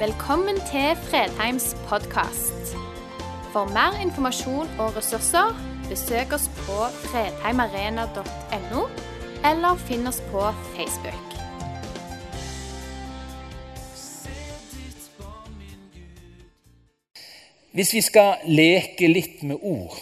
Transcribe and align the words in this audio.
Velkommen 0.00 0.56
til 0.56 0.96
Fredheims 0.96 1.76
podkast. 1.88 2.70
For 3.52 3.68
mer 3.68 3.98
informasjon 4.00 4.70
og 4.80 4.94
ressurser, 4.96 5.52
besøk 5.90 6.32
oss 6.32 6.46
på 6.62 6.86
fredheimarena.no, 7.02 8.86
eller 9.50 9.84
finn 9.84 10.08
oss 10.08 10.22
på 10.30 10.46
Facebook. 10.72 11.36
Hvis 17.76 17.92
vi 17.92 18.06
skal 18.08 18.40
leke 18.48 19.12
litt 19.12 19.44
med 19.44 19.60
ord 19.60 20.00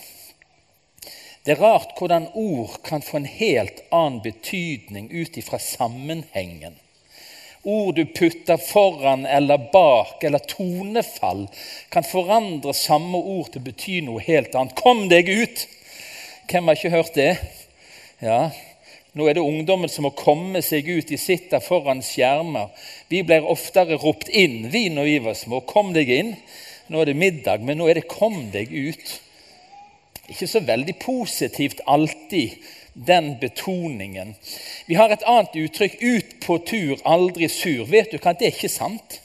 Det 1.42 1.56
er 1.56 1.64
rart 1.64 1.98
hvordan 1.98 2.30
ord 2.38 2.78
kan 2.86 3.02
få 3.02 3.24
en 3.24 3.32
helt 3.40 3.82
annen 3.90 4.22
betydning 4.22 5.10
ut 5.10 5.42
ifra 5.42 5.58
sammenhengen. 5.58 6.78
Ord 7.64 7.96
du 7.98 8.04
putter 8.06 8.56
foran 8.56 9.26
eller 9.26 9.58
bak, 9.72 10.22
eller 10.24 10.38
tonefall, 10.38 11.46
kan 11.90 12.06
forandre 12.06 12.74
samme 12.76 13.18
ord 13.18 13.50
til 13.52 13.62
å 13.62 13.66
bety 13.66 13.98
noe 14.06 14.22
helt 14.24 14.54
annet. 14.54 14.76
Kom 14.78 15.08
deg 15.10 15.28
ut! 15.28 15.66
Hvem 16.48 16.70
har 16.70 16.78
ikke 16.78 16.94
hørt 16.94 17.18
det? 17.18 17.32
Ja, 18.24 18.48
nå 19.18 19.26
er 19.26 19.36
det 19.36 19.42
ungdommen 19.42 19.90
som 19.90 20.06
må 20.06 20.14
komme 20.16 20.62
seg 20.64 20.86
ut. 20.88 21.10
De 21.10 21.18
sitter 21.20 21.62
foran 21.64 22.00
skjermer. 22.04 22.70
Vi 23.10 23.24
blir 23.26 23.46
oftere 23.46 23.98
ropt 24.00 24.30
inn 24.30 24.68
vi 24.72 24.86
når 24.94 25.08
vi 25.10 25.16
var 25.26 25.36
små. 25.38 25.60
Kom 25.66 25.90
deg 25.96 26.12
inn. 26.14 26.34
Nå 26.88 27.02
er 27.02 27.10
det 27.10 27.18
middag, 27.20 27.64
men 27.66 27.80
nå 27.80 27.88
er 27.88 27.98
det 27.98 28.08
'kom 28.08 28.50
deg 28.52 28.72
ut'. 28.72 29.20
Ikke 30.28 30.46
så 30.46 30.60
veldig 30.60 30.94
positivt 31.00 31.80
alltid, 31.86 32.56
den 33.06 33.36
betoningen. 33.40 34.34
Vi 34.86 34.94
har 34.94 35.10
et 35.10 35.22
annet 35.26 35.54
uttrykk 35.54 35.96
'ut 36.00 36.40
på 36.46 36.58
tur, 36.58 36.98
aldri 37.04 37.48
sur'. 37.48 37.90
Vet 37.90 38.12
du 38.12 38.18
hva, 38.18 38.32
det 38.32 38.46
er 38.46 38.56
ikke 38.56 38.68
sant. 38.68 39.20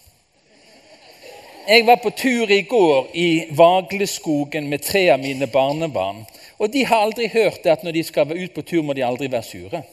Jeg 1.67 1.85
var 1.85 1.95
på 1.95 2.09
tur 2.09 2.51
i 2.51 2.61
går 2.61 3.07
i 3.13 3.45
Vagleskogen 3.51 4.69
med 4.69 4.81
tre 4.81 5.09
av 5.09 5.19
mine 5.19 5.47
barnebarn. 5.47 6.25
Og 6.59 6.73
de 6.73 6.85
har 6.85 7.05
aldri 7.05 7.27
hørt 7.27 7.66
at 7.66 7.83
når 7.83 7.91
de 7.91 8.03
skal 8.03 8.31
ut 8.31 8.53
på 8.53 8.61
tur, 8.61 8.81
må 8.81 8.94
de 8.94 9.05
aldri 9.05 9.31
være 9.31 9.44
sure. 9.44 9.83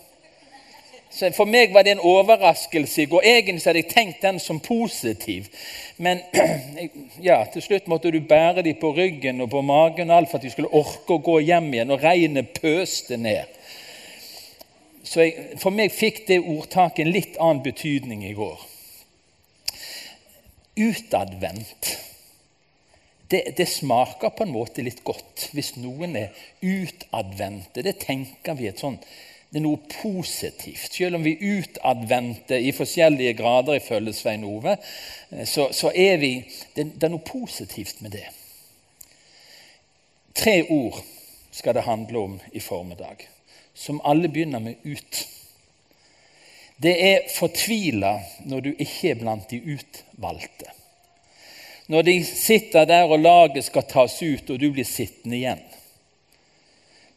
Så 1.10 1.32
For 1.34 1.44
meg 1.44 1.72
var 1.74 1.82
det 1.82 1.96
en 1.96 2.02
overraskelse 2.06 3.02
i 3.02 3.06
går. 3.10 3.22
Egentlig 3.24 3.64
hadde 3.64 3.82
jeg 3.82 3.90
tenkt 3.90 4.22
den 4.22 4.38
som 4.38 4.60
positiv. 4.60 5.46
Men 5.96 6.20
ja, 7.28 7.44
til 7.52 7.62
slutt 7.62 7.88
måtte 7.90 8.10
du 8.10 8.20
bære 8.20 8.62
dem 8.62 8.78
på 8.80 8.92
ryggen 8.94 9.40
og 9.40 9.50
på 9.50 9.62
magen 9.62 10.10
og 10.10 10.16
alt 10.16 10.30
for 10.30 10.38
at 10.38 10.46
de 10.46 10.52
skulle 10.54 10.70
orke 10.70 11.16
å 11.16 11.22
gå 11.22 11.40
hjem 11.50 11.72
igjen. 11.74 11.90
Og 11.90 12.02
regnet 12.02 12.54
pøste 12.60 13.18
ned. 13.18 13.59
Så 15.10 15.24
jeg, 15.24 15.58
For 15.58 15.74
meg 15.74 15.90
fikk 15.94 16.22
det 16.28 16.38
ordtaket 16.38 17.02
en 17.04 17.14
litt 17.14 17.40
annen 17.40 17.64
betydning 17.64 18.22
i 18.28 18.36
går. 18.38 18.60
Utadvendt. 20.78 21.96
Det, 23.30 23.42
det, 23.58 23.66
smaker 23.70 24.32
på 24.34 24.42
en 24.46 24.54
måte 24.54 24.82
litt 24.82 25.04
godt 25.06 25.50
hvis 25.54 25.76
noen 25.78 26.16
er 26.18 26.46
utadvendte. 26.62 27.82
Det 27.86 27.98
tenker 28.02 28.56
vi 28.58 28.70
et 28.70 28.82
sånt 28.82 29.06
det 29.50 29.58
er 29.58 29.64
noe 29.64 29.80
positivt. 29.90 30.92
Selv 30.94 31.18
om 31.18 31.24
vi 31.26 31.32
er 31.34 31.58
utadvendte 31.58 32.58
i 32.62 32.70
forskjellige 32.74 33.34
grader, 33.40 33.80
ifølge 33.80 34.14
Svein 34.14 34.44
Ove, 34.46 34.76
så, 35.44 35.72
så 35.74 35.90
er 35.90 36.20
vi 36.22 36.36
det, 36.76 36.84
det, 36.94 37.02
er 37.02 37.10
noe 37.10 37.26
positivt 37.26 37.98
med 38.04 38.14
det. 38.14 38.28
Tre 40.38 40.54
ord 40.70 41.00
skal 41.50 41.74
det 41.74 41.82
handle 41.88 42.22
om 42.28 42.38
i 42.54 42.62
formiddag, 42.62 43.26
som 43.80 44.00
alle 44.04 44.28
begynner 44.28 44.60
med 44.60 44.74
'ut'. 44.84 45.26
Det 46.82 46.92
er 47.04 47.28
fortvila 47.34 48.18
når 48.44 48.60
du 48.60 48.70
ikke 48.78 49.10
er 49.10 49.18
blant 49.20 49.50
de 49.50 49.60
utvalgte. 49.74 50.68
Når 51.88 52.02
de 52.02 52.14
sitter 52.24 52.84
der 52.84 53.04
og 53.04 53.18
laget 53.18 53.64
skal 53.64 53.82
tas 53.82 54.22
ut, 54.22 54.50
og 54.50 54.60
du 54.60 54.70
blir 54.72 54.84
sittende 54.84 55.36
igjen. 55.36 55.62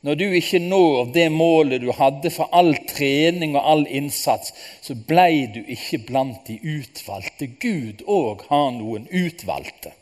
Når 0.03 0.15
du 0.19 0.23
ikke 0.35 0.59
når 0.59 1.13
det 1.15 1.29
målet 1.31 1.81
du 1.81 1.91
hadde 1.95 2.31
for 2.31 2.49
all 2.51 2.73
trening 2.89 3.55
og 3.55 3.69
all 3.71 3.85
innsats, 3.87 4.51
så 4.81 4.95
blei 4.95 5.45
du 5.53 5.61
ikke 5.63 6.01
blant 6.07 6.47
de 6.47 6.57
utvalgte. 6.59 7.47
Gud 7.47 8.03
òg 8.07 8.43
har 8.49 8.71
noen 8.75 9.07
utvalgte. 9.07 9.93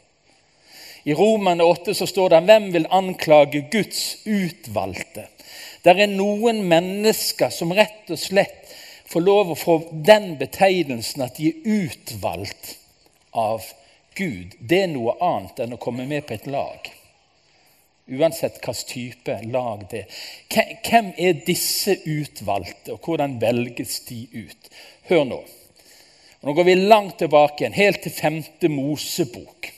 I 1.06 1.14
Romane 1.18 1.66
8 1.66 1.94
så 1.98 2.08
står 2.10 2.34
det 2.34 2.42
hvem 2.48 2.72
vil 2.74 2.90
anklage 2.90 3.62
Guds 3.74 4.02
utvalgte? 4.26 5.28
Det 5.82 5.98
er 5.98 6.12
noen 6.12 6.62
mennesker 6.70 7.50
som 7.54 7.74
rett 7.74 8.10
og 8.14 8.20
slett 8.22 8.70
får 9.12 9.24
lov 9.26 9.52
å 9.52 9.60
få 9.60 9.78
den 9.92 10.36
betegnelsen 10.40 11.26
at 11.26 11.40
de 11.40 11.50
er 11.52 11.86
utvalgt 11.86 12.76
av 13.36 13.66
Gud. 14.16 14.56
Det 14.60 14.84
er 14.86 14.92
noe 14.92 15.18
annet 15.24 15.64
enn 15.64 15.76
å 15.76 15.82
komme 15.82 16.06
med 16.08 16.28
på 16.28 16.38
et 16.38 16.48
lag. 16.52 16.92
Uansett 18.12 18.60
hvilken 18.60 18.88
type 18.88 19.38
lag 19.54 19.84
det 19.92 20.04
er. 20.04 20.22
Hvem 20.86 21.12
er 21.18 21.44
disse 21.48 21.96
utvalgte, 22.06 22.96
og 22.96 23.06
hvordan 23.06 23.38
velges 23.42 24.02
de 24.10 24.26
ut? 24.34 24.72
Hør 25.10 25.26
nå. 25.28 25.42
Nå 26.42 26.56
går 26.58 26.68
vi 26.68 26.76
langt 26.76 27.20
tilbake 27.22 27.64
igjen, 27.64 27.78
helt 27.78 28.02
til 28.04 28.16
femte 28.16 28.70
Mosebok. 28.72 29.70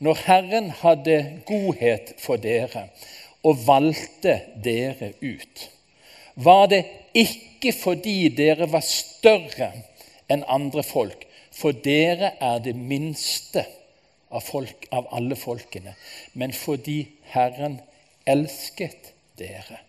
Når 0.00 0.22
Herren 0.24 0.70
hadde 0.80 1.16
godhet 1.46 2.14
for 2.22 2.40
dere 2.40 2.86
og 3.46 3.60
valgte 3.66 4.36
dere 4.64 5.12
ut, 5.22 5.66
var 6.34 6.68
det 6.72 6.84
ikke 7.16 7.72
fordi 7.76 8.30
dere 8.36 8.68
var 8.72 8.84
større 8.86 9.72
enn 10.30 10.44
andre 10.48 10.84
folk, 10.86 11.26
for 11.50 11.76
dere 11.76 12.34
er 12.40 12.62
det 12.64 12.76
minste 12.76 13.64
av, 14.30 14.44
folk, 14.46 14.86
av 14.94 15.10
alle 15.16 15.36
folkene, 15.36 15.96
men 16.38 16.54
fordi 16.56 17.02
Herren 17.34 17.80
elsket 18.28 19.14
dere 19.40 19.80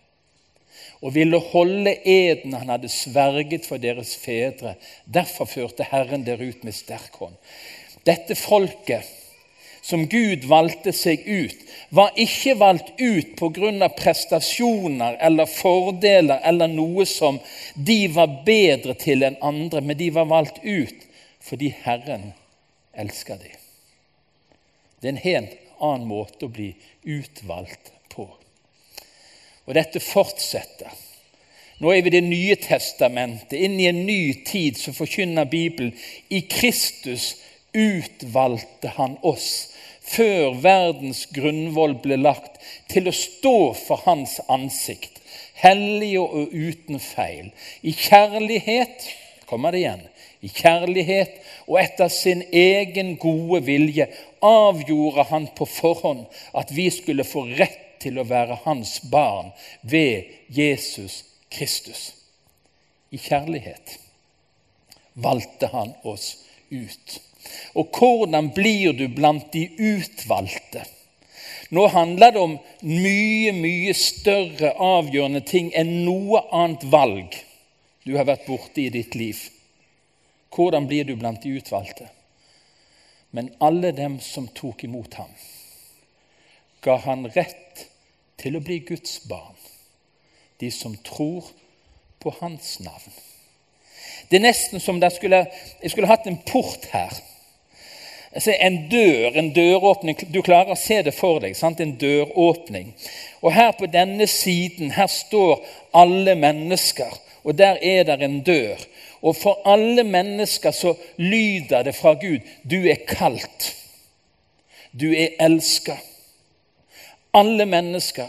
og 1.02 1.14
ville 1.16 1.38
holde 1.50 1.94
eden 2.06 2.54
han 2.54 2.70
hadde 2.70 2.90
sverget 2.92 3.66
for 3.66 3.82
deres 3.82 4.14
fedre. 4.22 4.76
Derfor 5.04 5.50
førte 5.50 5.86
Herren 5.90 6.22
dere 6.26 6.46
ut 6.52 6.62
med 6.64 6.76
sterk 6.76 7.16
hånd. 7.18 7.34
Dette 8.06 8.36
folket 8.38 9.06
som 9.82 10.06
Gud 10.06 10.46
valgte 10.46 10.94
seg 10.94 11.26
ut, 11.26 11.58
var 11.94 12.14
ikke 12.16 12.54
valgt 12.56 12.92
ut 13.00 13.34
pga. 13.36 13.88
prestasjoner 13.88 15.18
eller 15.20 15.46
fordeler 15.46 16.40
eller 16.42 16.68
noe 16.72 17.04
som 17.06 17.38
de 17.74 18.06
var 18.08 18.38
bedre 18.46 18.94
til 18.94 19.22
enn 19.22 19.36
andre, 19.44 19.80
men 19.80 19.98
de 19.98 20.08
var 20.10 20.30
valgt 20.30 20.62
ut 20.64 21.04
fordi 21.42 21.68
Herren 21.84 22.32
elsker 22.96 23.36
dem. 23.36 23.58
Det 25.00 25.08
er 25.08 25.12
en 25.12 25.26
helt 25.26 25.56
annen 25.82 26.08
måte 26.08 26.46
å 26.46 26.54
bli 26.54 26.70
utvalgt 27.02 27.92
på. 28.08 28.24
Og 29.66 29.74
dette 29.76 30.00
fortsetter. 30.00 30.88
Nå 31.82 31.92
er 31.92 32.02
vi 32.02 32.08
i 32.08 32.16
Det 32.16 32.24
nye 32.24 32.56
testamentet, 32.56 33.58
inn 33.58 33.76
i 33.80 33.90
en 33.90 34.06
ny 34.06 34.44
tid 34.46 34.78
som 34.78 34.94
forkynner 34.94 35.44
Bibelen. 35.44 35.92
I 36.30 36.40
Kristus 36.46 37.34
utvalgte 37.74 38.94
han 38.96 39.18
oss 39.20 39.71
før 40.02 40.58
verdens 40.62 41.26
grunnvoll 41.34 41.96
ble 42.02 42.18
lagt, 42.20 42.58
til 42.90 43.08
å 43.08 43.14
stå 43.16 43.56
for 43.78 44.02
hans 44.06 44.38
ansikt, 44.52 45.20
hellige 45.62 46.20
og 46.22 46.52
uten 46.52 46.98
feil. 47.00 47.52
I 47.82 47.94
kjærlighet 47.96 49.06
kommer 49.46 49.72
det 49.72 49.84
igjen 49.84 50.08
i 50.42 50.50
kjærlighet 50.50 51.36
og 51.68 51.78
etter 51.78 52.10
sin 52.10 52.42
egen 52.50 53.14
gode 53.22 53.62
vilje 53.66 54.08
avgjorde 54.42 55.28
han 55.30 55.46
på 55.56 55.68
forhånd 55.70 56.24
at 56.58 56.72
vi 56.74 56.88
skulle 56.90 57.26
få 57.26 57.44
rett 57.60 57.78
til 58.02 58.18
å 58.18 58.26
være 58.26 58.58
hans 58.64 58.96
barn 59.10 59.52
ved 59.86 60.32
Jesus 60.50 61.22
Kristus. 61.52 62.10
I 63.14 63.20
kjærlighet 63.22 63.98
valgte 65.14 65.70
han 65.70 65.94
oss 66.02 66.32
ut. 66.70 67.20
Og 67.74 67.88
hvordan 67.98 68.50
blir 68.54 68.92
du 68.96 69.06
blant 69.08 69.52
de 69.52 69.66
utvalgte? 69.78 70.84
Nå 71.72 71.86
handler 71.88 72.34
det 72.34 72.40
om 72.40 72.58
mye, 72.84 73.52
mye 73.56 73.94
større 73.96 74.74
avgjørende 74.76 75.40
ting 75.48 75.70
enn 75.72 76.02
noe 76.04 76.42
annet 76.52 76.84
valg 76.92 77.38
du 78.04 78.16
har 78.16 78.26
vært 78.28 78.44
borte 78.48 78.82
i 78.82 78.90
ditt 78.92 79.14
liv. 79.14 79.38
Hvordan 80.52 80.88
blir 80.90 81.06
du 81.08 81.14
blant 81.16 81.40
de 81.42 81.54
utvalgte? 81.56 82.10
Men 83.32 83.48
alle 83.64 83.94
dem 83.96 84.18
som 84.20 84.50
tok 84.52 84.84
imot 84.84 85.14
ham, 85.16 85.30
ga 86.84 86.98
han 87.06 87.24
rett 87.32 87.86
til 88.42 88.58
å 88.58 88.64
bli 88.64 88.82
Guds 88.84 89.22
barn, 89.30 89.56
de 90.60 90.68
som 90.74 90.98
tror 91.06 91.46
på 92.20 92.34
hans 92.42 92.74
navn. 92.84 93.14
Det 94.28 94.38
er 94.38 94.44
nesten 94.44 94.82
som 94.82 95.00
skulle, 95.14 95.46
jeg 95.80 95.94
skulle 95.94 96.10
hatt 96.10 96.28
en 96.28 96.42
port 96.44 96.84
her. 96.92 97.14
Altså 98.32 98.54
en 98.60 98.78
dør, 98.88 99.34
en 99.36 99.50
døråpning. 99.52 100.16
Du 100.32 100.40
klarer 100.42 100.72
å 100.72 100.80
se 100.80 101.02
det 101.04 101.12
for 101.14 101.42
deg. 101.44 101.56
Sant? 101.56 101.80
En 101.80 101.96
døråpning. 102.00 102.94
Og 103.42 103.52
her 103.52 103.74
på 103.76 103.90
denne 103.92 104.26
siden 104.30 104.94
her 104.96 105.10
står 105.12 105.60
alle 105.92 106.34
mennesker 106.40 107.12
og 107.44 107.58
der 107.58 107.78
er 107.82 108.02
det 108.02 108.22
en 108.22 108.40
dør. 108.42 108.76
Og 109.22 109.36
for 109.36 109.62
alle 109.64 110.04
mennesker 110.04 110.70
så 110.70 110.94
lyder 111.16 111.82
det 111.82 111.94
fra 111.94 112.14
Gud 112.14 112.40
du 112.70 112.88
er 112.90 113.04
kalt. 113.08 113.76
Du 114.92 115.12
er 115.12 115.36
elska. 115.40 115.96
Alle 117.34 117.66
mennesker 117.66 118.28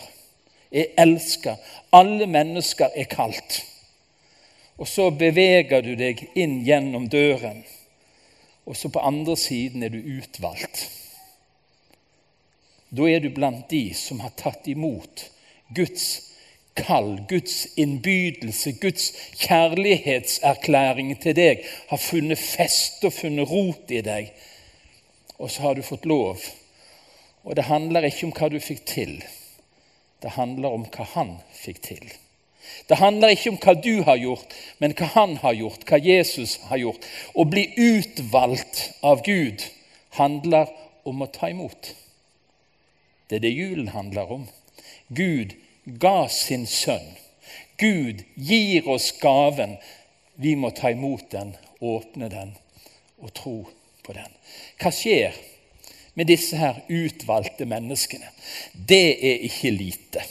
er 0.72 0.86
elska. 0.98 1.56
Alle 1.92 2.28
mennesker 2.28 2.90
er 2.96 3.04
kalt. 3.04 3.66
Og 4.78 4.88
så 4.88 5.10
beveger 5.10 5.82
du 5.82 5.94
deg 5.96 6.24
inn 6.36 6.62
gjennom 6.66 7.10
døren, 7.10 7.62
og 8.66 8.78
så 8.78 8.90
på 8.90 9.00
andre 9.00 9.38
siden 9.38 9.84
er 9.84 9.90
du 9.90 10.00
utvalgt. 10.18 10.90
Da 12.94 13.08
er 13.10 13.20
du 13.20 13.32
blant 13.34 13.70
de 13.72 13.90
som 13.98 14.22
har 14.22 14.36
tatt 14.38 14.68
imot 14.70 15.26
Guds 15.76 16.06
kall, 16.78 17.24
Guds 17.30 17.66
innbydelse, 17.78 18.76
Guds 18.82 19.12
kjærlighetserklæring 19.42 21.16
til 21.22 21.36
deg 21.38 21.64
har 21.90 22.02
funnet 22.02 22.40
fest 22.40 23.04
og 23.06 23.14
funnet 23.14 23.50
rot 23.50 23.92
i 23.94 24.02
deg. 24.06 24.30
Og 25.38 25.52
så 25.52 25.68
har 25.68 25.76
du 25.76 25.82
fått 25.86 26.06
lov. 26.06 26.42
Og 27.44 27.56
det 27.56 27.68
handler 27.68 28.08
ikke 28.08 28.30
om 28.30 28.36
hva 28.38 28.50
du 28.54 28.60
fikk 28.64 28.86
til. 28.88 29.18
Det 30.24 30.38
handler 30.38 30.78
om 30.78 30.86
hva 30.88 31.10
han 31.18 31.36
fikk 31.58 31.82
til. 31.84 32.06
Det 32.88 33.00
handler 33.00 33.34
ikke 33.34 33.54
om 33.54 33.60
hva 33.64 33.74
du 33.80 34.04
har 34.08 34.20
gjort, 34.20 34.54
men 34.80 34.96
hva 34.98 35.10
han 35.16 35.38
har 35.44 35.56
gjort, 35.58 35.86
hva 35.90 36.00
Jesus 36.04 36.58
har 36.70 36.82
gjort. 36.82 37.06
Å 37.34 37.46
bli 37.48 37.68
utvalgt 37.80 38.84
av 39.02 39.24
Gud 39.26 39.66
handler 40.18 40.72
om 41.08 41.24
å 41.24 41.32
ta 41.34 41.50
imot. 41.52 41.94
Det 43.28 43.40
er 43.40 43.46
det 43.46 43.54
julen 43.56 43.92
handler 43.94 44.32
om. 44.32 44.48
Gud 45.08 45.56
ga 45.86 46.28
sin 46.30 46.68
sønn. 46.70 47.16
Gud 47.78 48.24
gir 48.36 48.88
oss 48.90 49.12
gaven. 49.22 49.78
Vi 50.36 50.56
må 50.56 50.72
ta 50.76 50.92
imot 50.94 51.30
den, 51.32 51.56
åpne 51.80 52.30
den 52.30 52.54
og 53.24 53.34
tro 53.34 53.58
på 54.04 54.16
den. 54.16 54.30
Hva 54.82 54.92
skjer 54.94 55.36
med 56.14 56.30
disse 56.30 56.60
her 56.60 56.84
utvalgte 56.92 57.66
menneskene? 57.70 58.30
Det 58.74 59.18
er 59.18 59.46
ikke 59.50 59.74
lite. 59.74 60.24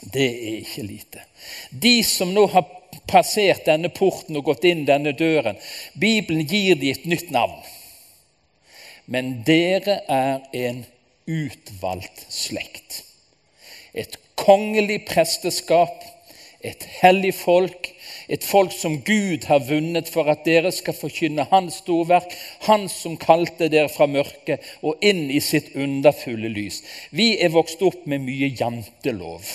Det 0.00 0.26
er 0.26 0.60
ikke 0.62 0.84
lite. 0.86 1.24
De 1.70 2.02
som 2.06 2.30
nå 2.34 2.46
har 2.52 2.66
passert 3.10 3.66
denne 3.66 3.90
porten 3.94 4.36
og 4.38 4.46
gått 4.50 4.66
inn 4.68 4.86
denne 4.88 5.14
døren, 5.16 5.58
Bibelen 5.98 6.46
gir 6.46 6.78
dem 6.78 6.94
et 6.94 7.08
nytt 7.10 7.32
navn. 7.34 7.58
Men 9.08 9.38
dere 9.46 10.02
er 10.12 10.44
en 10.52 10.84
utvalgt 11.28 12.26
slekt. 12.32 13.02
Et 13.94 14.14
kongelig 14.38 15.02
presteskap, 15.08 16.04
et 16.60 16.84
hellig 17.00 17.32
folk, 17.38 17.92
et 18.28 18.44
folk 18.44 18.74
som 18.74 18.98
Gud 19.06 19.46
har 19.48 19.64
vunnet 19.64 20.10
for 20.12 20.28
at 20.28 20.44
dere 20.44 20.72
skal 20.74 20.96
forkynne 20.96 21.46
Hans 21.50 21.80
storverk, 21.82 22.34
Han 22.66 22.88
som 22.92 23.16
kalte 23.16 23.70
dere 23.72 23.88
fra 23.88 24.06
mørket 24.10 24.64
og 24.82 25.00
inn 25.00 25.30
i 25.32 25.40
sitt 25.40 25.72
underfulle 25.76 26.50
lys. 26.52 26.82
Vi 27.10 27.38
er 27.40 27.54
vokst 27.54 27.82
opp 27.82 28.04
med 28.06 28.26
mye 28.26 28.52
jantelov. 28.52 29.48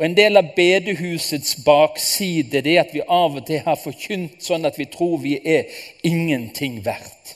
Og 0.00 0.06
En 0.06 0.16
del 0.16 0.40
av 0.40 0.54
bedehusets 0.56 1.58
bakside 1.60 2.62
det 2.64 2.72
er 2.72 2.86
at 2.86 2.94
vi 2.96 3.02
av 3.04 3.34
og 3.36 3.44
til 3.44 3.60
har 3.66 3.76
forkynt 3.76 4.40
sånn 4.40 4.64
at 4.64 4.78
vi 4.80 4.86
tror 4.88 5.18
vi 5.20 5.34
er 5.44 5.68
ingenting 6.08 6.78
verdt. 6.86 7.34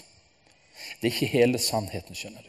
Det 0.96 1.10
er 1.10 1.12
ikke 1.12 1.28
hele 1.34 1.60
sannheten, 1.60 2.16
skjønner 2.16 2.40
du. 2.40 2.48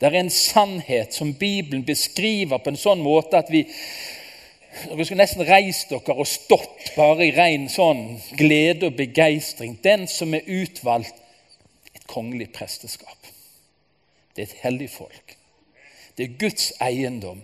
Det 0.00 0.08
er 0.08 0.18
en 0.18 0.32
sannhet 0.34 1.14
som 1.14 1.30
Bibelen 1.38 1.86
beskriver 1.86 2.58
på 2.58 2.72
en 2.72 2.82
sånn 2.82 3.06
måte 3.06 3.38
at 3.38 3.54
vi 3.54 3.62
dere 3.70 5.06
skulle 5.06 5.22
nesten 5.22 5.46
reist 5.46 5.94
dere 5.94 6.18
og 6.18 6.26
stått 6.26 6.90
bare 6.98 7.28
i 7.28 7.34
ren 7.36 7.70
sånn 7.70 8.16
glede 8.34 8.90
og 8.90 8.98
begeistring. 8.98 9.78
Den 9.84 10.08
som 10.10 10.34
er 10.34 10.42
utvalgt, 10.46 11.14
et 11.94 12.06
kongelig 12.10 12.50
presteskap. 12.54 13.30
Det 14.34 14.42
er 14.42 14.50
et 14.50 14.62
hellig 14.64 14.90
folk. 14.90 15.36
Det 16.20 16.26
er 16.26 16.36
Guds 16.36 16.66
eiendom. 16.84 17.38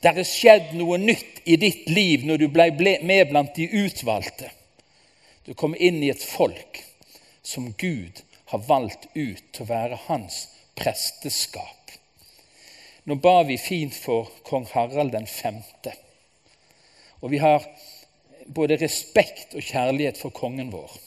Det 0.00 0.08
er 0.08 0.24
skjedd 0.24 0.70
noe 0.78 0.96
nytt 0.96 1.42
i 1.44 1.58
ditt 1.60 1.90
liv 1.92 2.22
når 2.24 2.40
du 2.40 2.46
ble 2.48 2.70
med 3.04 3.26
blant 3.28 3.52
de 3.58 3.66
utvalgte. 3.82 4.48
Du 5.44 5.52
kom 5.52 5.76
inn 5.76 5.98
i 6.00 6.08
et 6.08 6.24
folk 6.24 6.80
som 7.44 7.74
Gud 7.76 8.24
har 8.54 8.64
valgt 8.70 9.04
ut 9.12 9.44
til 9.52 9.66
å 9.66 9.68
være 9.68 10.00
hans 10.06 10.46
presteskap. 10.80 11.92
Nå 13.04 13.20
ba 13.20 13.42
vi 13.44 13.60
fint 13.60 13.92
for 13.92 14.32
kong 14.48 14.64
Harald 14.72 15.12
den 15.12 15.28
femte. 15.28 15.92
Og 17.20 17.36
vi 17.36 17.44
har 17.44 17.68
både 18.48 18.80
respekt 18.80 19.52
og 19.52 19.68
kjærlighet 19.74 20.16
for 20.16 20.32
kongen 20.32 20.72
vår. 20.72 21.00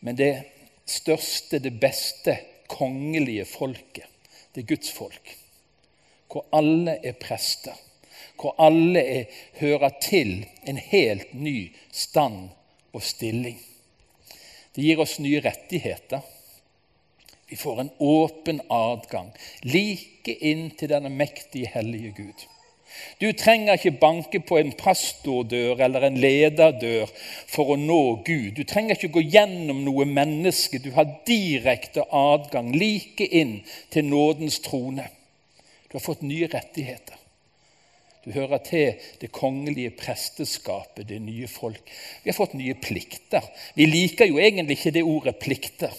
Men 0.00 0.16
det 0.16 0.34
største, 0.88 1.60
det 1.60 1.76
beste 1.76 2.40
kongelige 2.72 3.44
folket, 3.44 4.08
det 4.54 4.64
er 4.64 4.72
Guds 4.72 4.96
folk. 4.96 5.36
Hvor 6.30 6.46
alle 6.52 6.98
er 7.04 7.18
prester. 7.20 7.74
Hvor 8.40 8.54
alle 8.58 9.00
er, 9.00 9.24
hører 9.60 9.90
til 10.02 10.46
en 10.66 10.76
helt 10.76 11.34
ny 11.34 11.72
stand 11.92 12.48
og 12.92 13.02
stilling. 13.02 13.60
Det 14.76 14.84
gir 14.84 15.00
oss 15.00 15.18
nye 15.24 15.40
rettigheter. 15.40 16.20
Vi 17.48 17.56
får 17.56 17.80
en 17.80 17.90
åpen 18.02 18.60
adgang 18.70 19.30
like 19.62 20.34
inn 20.34 20.68
til 20.76 20.90
denne 20.90 21.12
mektige, 21.14 21.70
hellige 21.72 22.12
Gud. 22.16 22.46
Du 23.20 23.32
trenger 23.32 23.76
ikke 23.76 23.98
banke 24.00 24.40
på 24.40 24.58
en 24.58 24.72
pastordør 24.72 25.80
eller 25.84 26.06
en 26.06 26.16
lederdør 26.20 27.10
for 27.48 27.72
å 27.74 27.76
nå 27.80 28.00
Gud. 28.26 28.52
Du 28.56 28.64
trenger 28.68 28.96
ikke 28.96 29.14
gå 29.18 29.24
gjennom 29.36 29.82
noe 29.84 30.06
menneske. 30.08 30.80
Du 30.82 30.90
har 30.96 31.08
direkte 31.28 32.04
adgang 32.12 32.72
like 32.76 33.26
inn 33.26 33.60
til 33.92 34.08
nådens 34.10 34.60
trone. 34.64 35.08
Du 35.96 35.98
har 35.98 36.04
fått 36.04 36.22
nye 36.22 36.46
rettigheter. 36.46 37.14
Du 38.24 38.32
hører 38.32 38.58
til 38.58 38.98
det 39.16 39.30
kongelige 39.32 39.94
presteskapet, 39.96 41.06
det 41.08 41.22
nye 41.24 41.48
folk. 41.48 41.80
Vi 42.22 42.28
har 42.28 42.36
fått 42.36 42.52
nye 42.52 42.74
plikter. 42.76 43.40
Vi 43.74 43.86
liker 43.88 44.28
jo 44.28 44.36
egentlig 44.36 44.76
ikke 44.76 44.92
det 44.92 45.02
ordet 45.02 45.38
'plikter'. 45.40 45.96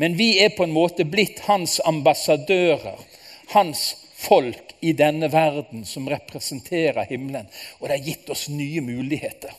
Men 0.00 0.16
vi 0.16 0.38
er 0.40 0.56
på 0.56 0.64
en 0.64 0.72
måte 0.72 1.04
blitt 1.04 1.44
hans 1.44 1.76
ambassadører, 1.84 3.04
hans 3.52 3.96
folk 4.16 4.72
i 4.80 4.92
denne 4.92 5.32
verden 5.32 5.84
som 5.84 6.08
representerer 6.08 7.04
himmelen. 7.04 7.52
Og 7.80 7.88
det 7.88 7.98
har 7.98 8.06
gitt 8.06 8.30
oss 8.30 8.48
nye 8.48 8.80
muligheter. 8.80 9.52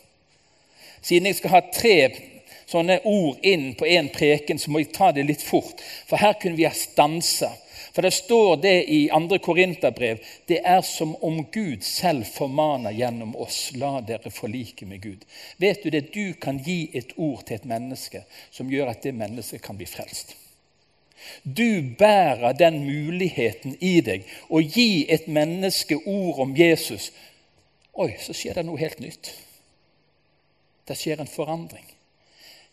Siden 1.02 1.26
jeg 1.30 1.36
skal 1.36 1.50
ha 1.50 1.62
tre 1.74 2.10
sånne 2.66 3.04
ord 3.06 3.38
inn 3.46 3.76
på 3.76 3.86
én 3.86 4.10
preken, 4.10 4.58
så 4.58 4.72
må 4.72 4.80
jeg 4.80 4.96
ta 4.98 5.12
det 5.12 5.30
litt 5.30 5.46
fort. 5.46 5.78
For 6.10 6.18
her 6.18 6.34
kunne 6.42 6.58
vi 6.58 6.66
ha 6.66 6.74
stansa 6.74 7.54
for 7.94 8.02
det 8.02 8.12
står 8.12 8.56
det 8.58 8.84
i 8.90 9.10
2. 9.14 9.38
Korinterbrev 9.38 10.18
det 10.50 10.60
er 10.66 10.82
som 10.82 11.16
om 11.16 11.44
Gud 11.52 11.84
selv 11.86 12.26
formaner 12.26 12.92
gjennom 12.92 13.36
oss. 13.36 13.68
La 13.78 14.00
dere 14.02 14.32
forlike 14.34 14.88
med 14.90 15.02
Gud. 15.02 15.26
Vet 15.58 15.84
du 15.84 15.90
det? 15.94 16.10
Du 16.14 16.34
kan 16.34 16.58
gi 16.58 16.90
et 16.94 17.14
ord 17.18 17.46
til 17.46 17.60
et 17.60 17.68
menneske 17.70 18.24
som 18.50 18.72
gjør 18.72 18.96
at 18.96 19.06
det 19.06 19.14
mennesket 19.14 19.62
kan 19.62 19.78
bli 19.78 19.86
frelst. 19.86 20.34
Du 21.44 21.94
bærer 22.00 22.58
den 22.58 22.82
muligheten 22.84 23.78
i 23.80 24.00
deg 24.02 24.26
å 24.50 24.60
gi 24.60 25.06
et 25.08 25.30
menneske 25.30 26.00
ord 26.02 26.42
om 26.48 26.58
Jesus. 26.58 27.12
Oi, 27.94 28.16
så 28.20 28.34
skjer 28.34 28.58
det 28.58 28.66
noe 28.68 28.82
helt 28.82 29.00
nytt. 29.06 29.30
Det 30.90 30.98
skjer 30.98 31.22
en 31.22 31.30
forandring. 31.30 31.86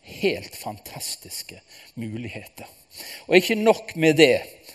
Helt 0.00 0.56
fantastiske 0.56 1.60
muligheter. 1.94 2.66
Og 3.28 3.36
ikke 3.36 3.58
nok 3.60 3.94
med 4.00 4.16
det 4.18 4.32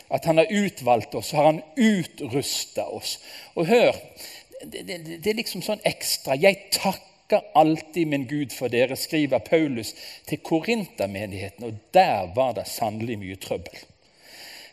at 0.08 0.26
han 0.26 0.38
har 0.38 0.52
utvalgt 0.52 1.16
oss, 1.16 1.32
har 1.32 1.46
han 1.46 1.62
utrusta 1.76 2.86
oss. 2.86 3.18
Og 3.56 3.68
hør, 3.68 3.96
det, 4.64 4.84
det, 4.88 5.00
det, 5.18 5.30
er 5.30 5.40
liksom 5.40 5.64
sånn 5.66 5.82
ekstra. 5.86 6.38
Jeg 6.40 6.70
takker 6.76 7.52
alltid 7.58 8.12
min 8.12 8.28
Gud 8.30 8.54
for 8.54 8.72
dere, 8.72 8.98
skriver 9.00 9.44
Paulus 9.46 9.96
til 10.30 10.42
Korintermenigheten. 10.46 11.68
Og 11.68 11.82
der 11.96 12.32
var 12.36 12.56
det 12.58 12.68
sannelig 12.70 13.20
mye 13.22 13.40
trøbbel. 13.42 13.86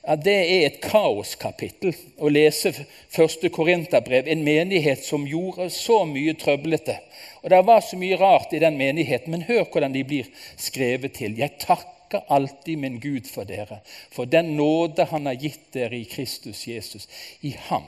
Ja, 0.02 0.16
Det 0.16 0.34
er 0.34 0.66
et 0.66 0.80
kaoskapittel 0.82 1.94
å 2.18 2.30
lese 2.32 2.72
første 3.14 3.52
Korinterbrev, 3.54 4.26
en 4.26 4.42
menighet 4.42 5.04
som 5.06 5.28
gjorde 5.30 5.68
så 5.70 6.02
mye 6.10 6.34
trøblete. 6.34 6.98
Og 7.42 7.50
Det 7.50 7.60
var 7.66 7.80
så 7.80 7.96
mye 7.96 8.18
rart 8.18 8.52
i 8.52 8.58
den 8.58 8.76
menigheten, 8.76 9.30
men 9.30 9.46
hør 9.46 9.64
hvordan 9.64 9.94
de 9.94 10.04
blir 10.04 10.30
skrevet 10.58 11.14
til. 11.14 11.38
Jeg 11.38 11.58
takker 11.62 12.01
takker 12.12 12.34
alltid 12.34 12.78
min 12.78 13.00
Gud 13.00 13.26
for 13.26 13.44
dere, 13.44 13.80
for 14.10 14.26
den 14.26 14.56
nåde 14.56 15.04
han 15.04 15.26
har 15.26 15.34
gitt 15.34 15.72
dere 15.72 15.96
i 15.96 16.04
Kristus 16.04 16.66
Jesus. 16.66 17.08
I 17.40 17.56
ham 17.68 17.84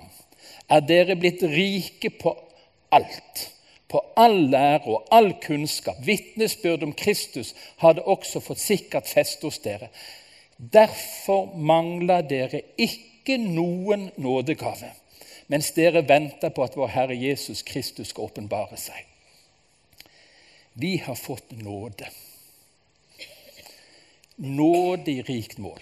er 0.69 0.81
dere 0.81 1.17
blitt 1.17 1.43
rike 1.43 2.11
på 2.11 2.37
alt, 2.91 3.51
på 3.89 4.01
all 4.17 4.51
lære 4.51 4.87
og 4.87 5.07
all 5.11 5.35
kunnskap. 5.43 5.97
Vitnesbyrd 6.01 6.83
om 6.83 6.93
Kristus 6.93 7.55
har 7.79 7.95
det 7.95 8.03
også 8.05 8.41
fått 8.41 8.59
sikkert 8.59 9.09
feste 9.09 9.47
hos 9.47 9.59
dere. 9.59 9.91
Derfor 10.57 11.55
mangler 11.57 12.23
dere 12.23 12.63
ikke 12.77 13.37
noen 13.39 14.11
nådegave, 14.17 14.93
mens 15.49 15.73
dere 15.77 16.07
venter 16.09 16.51
på 16.55 16.65
at 16.65 16.77
vår 16.77 16.89
Herre 16.95 17.17
Jesus 17.17 17.63
Kristus 17.63 18.15
skal 18.15 18.31
åpenbare 18.31 18.79
seg. 18.81 19.05
Vi 20.75 20.97
har 20.97 21.15
fått 21.15 21.53
nåde. 21.61 22.09
Nåde 24.37 25.11
i 25.11 25.23
rikt 25.23 25.59
mål. 25.59 25.81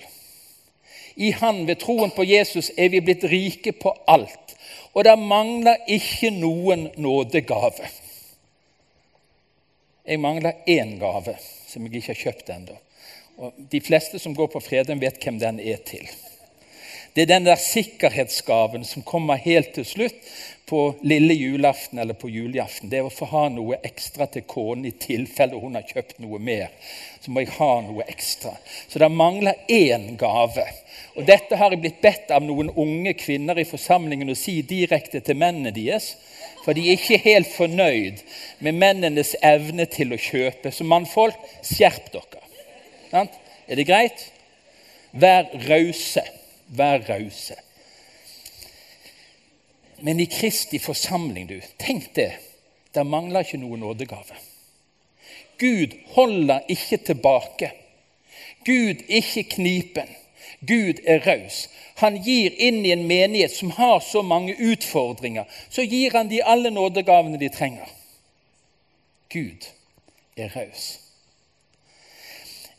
I 1.15 1.31
Han, 1.31 1.67
ved 1.67 1.81
troen 1.81 2.11
på 2.11 2.25
Jesus, 2.25 2.71
er 2.77 2.89
vi 2.89 3.01
blitt 3.01 3.25
rike 3.25 3.73
på 3.73 3.93
alt. 4.09 4.57
Og 4.93 5.05
det 5.05 5.17
mangler 5.19 5.81
ikke 5.89 6.31
noen 6.35 6.89
nådegave. 7.01 7.89
Jeg 10.05 10.21
mangler 10.21 10.65
én 10.69 10.99
gave 11.01 11.37
som 11.69 11.85
jeg 11.87 12.01
ikke 12.01 12.13
har 12.13 12.23
kjøpt 12.27 12.53
ennå. 12.53 12.77
De 13.73 13.81
fleste 13.81 14.19
som 14.21 14.35
går 14.37 14.51
på 14.53 14.61
Fredheim, 14.61 15.01
vet 15.01 15.21
hvem 15.23 15.39
den 15.41 15.61
er 15.61 15.81
til. 15.87 16.09
Det 17.15 17.23
er 17.23 17.35
den 17.35 17.47
der 17.47 17.61
sikkerhetsgaven 17.61 18.85
som 18.89 19.05
kommer 19.05 19.41
helt 19.41 19.75
til 19.77 19.85
slutt 19.85 20.33
på 20.67 20.95
lille 21.03 21.35
julaften 21.35 21.99
eller 21.99 22.15
på 22.15 22.31
julaften. 22.31 22.89
Det 22.91 23.01
er 23.01 23.09
å 23.09 23.13
få 23.13 23.27
ha 23.33 23.47
noe 23.53 23.79
ekstra 23.85 24.29
til 24.31 24.45
konen 24.49 24.87
i 24.89 24.95
tilfelle 24.97 25.59
hun 25.59 25.75
har 25.77 25.87
kjøpt 25.89 26.21
noe 26.23 26.39
mer. 26.39 26.71
Så 27.21 27.33
må 27.33 27.43
jeg 27.43 27.53
ha 27.59 27.73
noe 27.85 28.07
ekstra. 28.09 28.55
Så 28.89 29.03
det 29.03 29.11
mangler 29.13 29.59
én 29.69 30.13
gave. 30.21 30.65
Og 31.17 31.27
Dette 31.29 31.59
har 31.61 31.75
jeg 31.75 31.83
blitt 31.83 32.01
bedt 32.05 32.31
av 32.33 32.45
noen 32.47 32.71
unge 32.79 33.15
kvinner 33.19 33.59
i 33.59 33.67
forsamlingen 33.69 34.33
å 34.33 34.39
si 34.39 34.61
direkte 34.67 35.21
til 35.21 35.39
mennene 35.41 35.75
deres. 35.75 36.15
For 36.63 36.79
de 36.79 36.87
er 36.87 36.99
ikke 36.99 37.21
helt 37.25 37.51
fornøyd 37.53 38.23
med 38.63 38.79
mennenes 38.79 39.35
evne 39.43 39.89
til 39.91 40.15
å 40.15 40.21
kjøpe. 40.21 40.71
Så 40.71 40.87
mannfolk, 40.87 41.37
skjerp 41.67 42.13
dere. 42.15 43.27
Er 43.69 43.77
det 43.77 43.89
greit? 43.91 44.25
Vær 45.13 45.51
rause. 45.67 46.25
Vær 46.73 47.05
rause. 47.11 47.59
Men 50.03 50.21
i 50.21 50.27
Kristi 50.27 50.79
forsamling, 50.83 51.47
du, 51.47 51.61
tenk 51.79 52.15
det. 52.15 52.33
Der 52.95 53.07
mangler 53.07 53.47
ikke 53.47 53.61
noen 53.63 53.81
nådegave. 53.81 54.37
Gud 55.63 55.95
holder 56.17 56.67
ikke 56.69 56.99
tilbake. 57.07 57.71
Gud 58.67 59.05
er 59.07 59.21
ikke 59.23 59.45
knipen. 59.55 60.11
Gud 60.67 60.99
er 61.07 61.23
raus. 61.27 61.69
Han 62.03 62.19
gir 62.23 62.55
inn 62.59 62.83
i 62.87 62.93
en 62.95 63.07
menighet 63.07 63.55
som 63.55 63.71
har 63.79 64.01
så 64.03 64.23
mange 64.23 64.57
utfordringer, 64.59 65.47
så 65.71 65.87
gir 65.87 66.15
han 66.17 66.31
de 66.31 66.43
alle 66.43 66.71
nådegavene 66.71 67.39
de 67.39 67.49
trenger. 67.49 67.87
Gud 69.31 69.71
er 70.37 70.51
raus. 70.57 71.02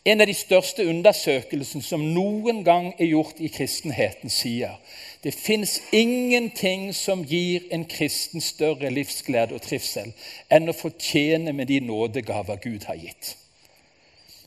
En 0.06 0.20
av 0.20 0.28
de 0.28 0.34
største 0.36 0.84
undersøkelsene 0.92 1.84
som 1.84 2.02
noen 2.12 2.64
gang 2.68 2.90
er 2.98 3.08
gjort 3.08 3.38
i 3.40 3.48
kristenheten, 3.48 4.30
sier 4.30 4.76
det 5.24 5.32
fins 5.32 5.78
ingenting 5.96 6.90
som 6.92 7.22
gir 7.24 7.70
en 7.72 7.86
kristen 7.88 8.44
større 8.44 8.92
livsglede 8.92 9.56
og 9.56 9.64
trivsel 9.64 10.12
enn 10.52 10.68
å 10.68 10.76
fortjene 10.76 11.54
med 11.56 11.72
de 11.72 11.80
nådegaver 11.88 12.60
Gud 12.66 12.90
har 12.90 13.00
gitt. 13.00 13.38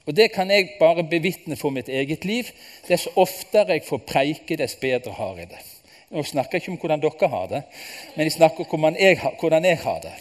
Og 0.05 0.15
Det 0.17 0.29
kan 0.35 0.51
jeg 0.51 0.77
bare 0.79 1.09
bevitne 1.09 1.57
for 1.57 1.71
mitt 1.71 1.89
eget 1.89 2.25
liv. 2.25 2.53
Dess 2.89 3.09
oftere 3.17 3.73
jeg 3.73 3.89
får 3.89 4.05
preike, 4.07 4.57
dess 4.57 4.77
bedre 4.77 5.17
har 5.17 5.41
jeg 5.41 5.49
det. 5.51 5.65
Nå 6.11 6.23
snakker 6.23 6.55
jeg 6.55 6.63
ikke 6.63 6.73
om 6.77 6.79
hvordan 6.85 7.03
dere 7.03 7.29
har 7.33 7.47
det, 7.51 7.63
men 8.15 8.29
jeg 8.29 8.37
snakker 8.37 8.69
om 8.69 8.85
hvordan 9.41 9.65
jeg 9.65 9.79
har 9.83 10.01
det. 10.05 10.15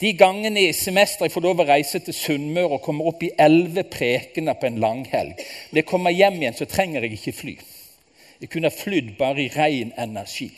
De 0.00 0.12
gangene 0.12 0.60
i 0.60 0.74
semesteret 0.76 1.30
jeg 1.30 1.32
får 1.32 1.44
lov 1.46 1.62
å 1.62 1.68
reise 1.70 2.02
til 2.04 2.14
Sunnmøre 2.16 2.76
og 2.76 2.82
kommer 2.84 3.08
opp 3.08 3.22
i 3.24 3.32
elleve 3.40 3.86
prekener 3.88 4.58
på 4.60 4.68
en 4.68 4.80
langhelg 4.82 5.38
Når 5.38 5.80
jeg 5.80 5.88
kommer 5.88 6.12
hjem 6.12 6.36
igjen, 6.42 6.58
så 6.58 6.68
trenger 6.68 7.06
jeg 7.06 7.16
ikke 7.16 7.36
fly. 7.38 7.56
Jeg 8.42 8.52
kunne 8.52 8.68
ha 8.68 8.76
flydd 8.76 9.14
bare 9.16 9.46
i 9.46 9.50
ren 9.54 9.94
energi. 9.96 10.50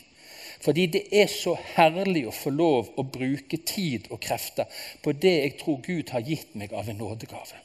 Fordi 0.59 0.85
det 0.91 1.05
er 1.15 1.29
så 1.31 1.53
herlig 1.77 2.25
å 2.27 2.35
få 2.35 2.51
lov 2.51 2.89
å 2.99 3.05
bruke 3.07 3.61
tid 3.63 4.09
og 4.11 4.19
krefter 4.25 4.67
på 5.03 5.15
det 5.15 5.35
jeg 5.37 5.55
tror 5.61 5.79
Gud 5.85 6.11
har 6.11 6.25
gitt 6.27 6.51
meg 6.59 6.75
av 6.75 6.89
en 6.91 6.99
nådegave. 6.99 7.63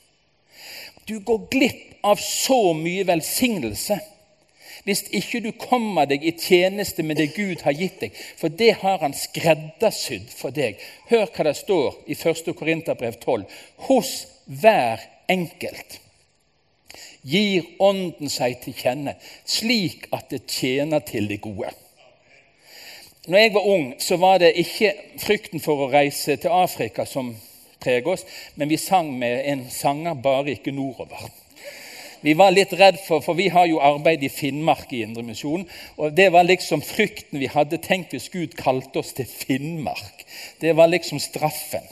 Du 1.10 1.18
går 1.26 1.48
glipp 1.50 2.06
av 2.06 2.22
så 2.22 2.70
mye 2.78 3.02
velsignelse 3.08 3.98
hvis 4.84 5.04
ikke 5.16 5.40
du 5.44 5.50
kommer 5.56 6.08
deg 6.08 6.24
i 6.24 6.34
tjeneste 6.36 7.02
med 7.02 7.16
det 7.20 7.30
Gud 7.36 7.64
har 7.64 7.76
gitt 7.76 8.00
deg. 8.02 8.16
For 8.36 8.52
det 8.52 8.74
har 8.82 9.00
han 9.00 9.16
skreddersydd 9.16 10.28
for 10.36 10.54
deg. 10.54 10.80
Hør 11.08 11.26
hva 11.26 11.46
det 11.48 11.56
står 11.56 12.00
i 12.06 12.16
1. 12.16 12.52
Korinterbrev 12.56 13.16
12. 13.22 13.46
Hos 13.88 14.14
hver 14.44 15.00
enkelt 15.32 16.00
gir 17.24 17.64
Ånden 17.80 18.28
seg 18.28 18.58
til 18.60 18.76
kjenne, 18.76 19.16
slik 19.48 20.10
at 20.12 20.28
det 20.28 20.44
tjener 20.52 21.00
til 21.08 21.30
det 21.30 21.40
gode. 21.44 21.72
Når 23.24 23.38
jeg 23.38 23.54
var 23.54 23.68
ung, 23.72 23.86
så 23.98 24.18
var 24.20 24.38
det 24.42 24.52
ikke 24.60 24.90
frykten 25.22 25.62
for 25.64 25.80
å 25.80 25.88
reise 25.88 26.36
til 26.36 26.52
Afrika 26.52 27.06
som 27.08 27.32
preget 27.80 28.10
oss, 28.12 28.26
men 28.60 28.68
vi 28.68 28.76
sang 28.80 29.08
med 29.16 29.40
en 29.48 29.64
sanger 29.72 30.20
bare 30.20 30.58
ikke 30.58 30.76
nordover. 30.76 31.24
Vi 32.24 32.32
var 32.34 32.54
litt 32.54 32.72
redd 32.72 32.96
for, 33.04 33.20
for 33.20 33.36
vi 33.36 33.50
har 33.52 33.66
jo 33.68 33.82
arbeid 33.84 34.22
i 34.24 34.30
Finnmark 34.32 34.92
i 34.96 35.02
Indremisjonen. 35.04 35.66
Og 36.00 36.14
det 36.16 36.30
var 36.32 36.46
liksom 36.48 36.80
frykten 36.80 37.42
vi 37.42 37.50
hadde. 37.52 37.82
Tenk 37.84 38.14
hvis 38.14 38.30
Gud 38.32 38.56
kalte 38.56 39.02
oss 39.02 39.12
til 39.18 39.28
Finnmark. 39.28 40.24
Det 40.62 40.72
var 40.78 40.88
liksom 40.88 41.20
straffen. 41.20 41.84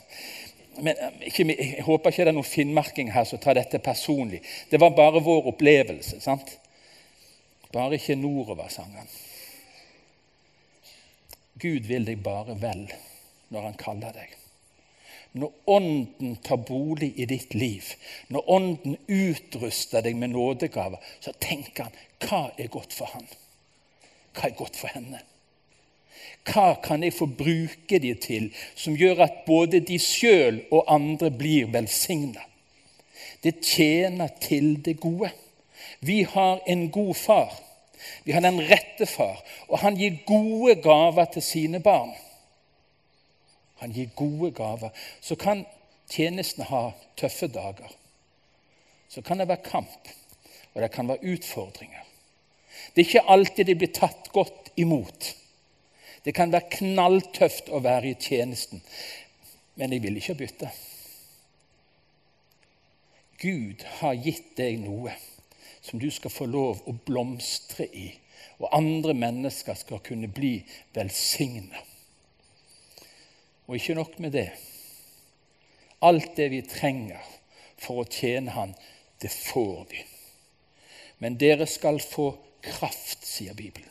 Men 0.80 0.96
eh, 0.96 1.28
ikke, 1.28 1.44
Jeg 1.52 1.84
håper 1.84 2.10
ikke 2.10 2.24
det 2.24 2.32
er 2.32 2.38
noen 2.38 2.48
finnmarking 2.48 3.12
her 3.12 3.28
som 3.28 3.42
tar 3.42 3.60
dette 3.60 3.82
personlig. 3.84 4.40
Det 4.70 4.80
var 4.80 4.96
bare 4.96 5.20
vår 5.20 5.52
opplevelse. 5.52 6.20
sant? 6.24 6.56
Bare 7.72 8.00
ikke 8.00 8.16
nordover, 8.16 8.72
sang 8.72 8.92
han. 8.96 9.12
Gud 11.60 11.84
vil 11.92 12.08
deg 12.08 12.24
bare 12.24 12.56
vel 12.60 12.86
når 13.52 13.68
han 13.68 13.76
kaller 13.80 14.16
deg. 14.16 14.41
Når 15.32 15.52
Ånden 15.66 16.36
tar 16.44 16.60
bolig 16.68 17.12
i 17.16 17.24
ditt 17.24 17.54
liv, 17.54 17.94
når 18.28 18.50
Ånden 18.52 18.96
utruster 19.08 20.04
deg 20.04 20.16
med 20.20 20.34
nådegaver, 20.34 21.00
så 21.20 21.32
tenker 21.40 21.88
han 21.88 22.00
hva 22.22 22.42
er 22.60 22.68
godt 22.72 22.92
for 22.92 23.08
han? 23.14 23.24
Hva 24.36 24.48
er 24.48 24.58
godt 24.58 24.76
for 24.76 24.92
henne? 24.92 25.22
Hva 26.48 26.74
kan 26.82 27.04
jeg 27.04 27.14
få 27.14 27.26
bruke 27.26 27.98
de 28.02 28.12
til 28.20 28.48
som 28.74 28.96
gjør 28.98 29.24
at 29.24 29.44
både 29.46 29.80
de 29.86 29.98
sjøl 30.02 30.60
og 30.70 30.90
andre 30.90 31.30
blir 31.30 31.70
velsigna? 31.72 32.42
Det 33.42 33.62
tjener 33.64 34.30
til 34.42 34.76
det 34.84 34.98
gode. 35.00 35.30
Vi 36.00 36.22
har 36.28 36.60
en 36.66 36.90
god 36.90 37.14
far. 37.14 37.54
Vi 38.24 38.34
har 38.34 38.42
den 38.42 38.60
rette 38.66 39.06
far, 39.06 39.38
og 39.68 39.78
han 39.78 39.96
gir 39.98 40.20
gode 40.26 40.74
gaver 40.82 41.24
til 41.32 41.42
sine 41.42 41.80
barn. 41.82 42.12
Han 43.82 43.92
gir 43.92 44.12
gode 44.14 44.52
gaver. 44.54 44.90
Så 45.20 45.34
kan 45.36 45.64
tjenesten 46.06 46.64
ha 46.70 46.92
tøffe 47.18 47.48
dager. 47.50 47.90
Så 49.10 49.22
kan 49.26 49.42
det 49.42 49.48
være 49.50 49.66
kamp, 49.66 50.08
og 50.72 50.82
det 50.82 50.92
kan 50.94 51.08
være 51.10 51.34
utfordringer. 51.34 52.06
Det 52.94 53.02
er 53.02 53.08
ikke 53.08 53.30
alltid 53.34 53.66
de 53.66 53.74
blir 53.80 53.92
tatt 53.92 54.30
godt 54.32 54.70
imot. 54.78 55.32
Det 56.22 56.34
kan 56.34 56.54
være 56.54 56.70
knalltøft 56.78 57.68
å 57.74 57.82
være 57.82 58.12
i 58.12 58.20
tjenesten, 58.22 58.80
men 59.74 59.92
jeg 59.92 60.06
vil 60.06 60.22
ikke 60.22 60.38
bytte. 60.38 60.70
Gud 63.42 63.82
har 63.98 64.14
gitt 64.22 64.54
deg 64.56 64.78
noe 64.84 65.16
som 65.82 65.98
du 65.98 66.06
skal 66.14 66.30
få 66.30 66.46
lov 66.46 66.84
å 66.86 66.94
blomstre 66.94 67.88
i, 67.90 68.12
og 68.62 68.70
andre 68.78 69.18
mennesker 69.18 69.74
skal 69.74 70.04
kunne 70.06 70.30
bli 70.30 70.60
velsigna. 70.94 71.82
Og 73.72 73.78
ikke 73.78 73.94
nok 73.96 74.18
med 74.20 74.34
det. 74.36 74.50
Alt 76.04 76.34
det 76.36 76.50
vi 76.52 76.58
trenger 76.68 77.22
for 77.80 78.02
å 78.02 78.10
tjene 78.10 78.52
Han, 78.52 78.74
det 79.24 79.30
får 79.32 79.86
vi. 79.88 80.02
Men 81.24 81.38
dere 81.40 81.64
skal 81.70 82.02
få 82.04 82.34
kraft, 82.60 83.24
sier 83.24 83.56
Bibelen. 83.56 83.88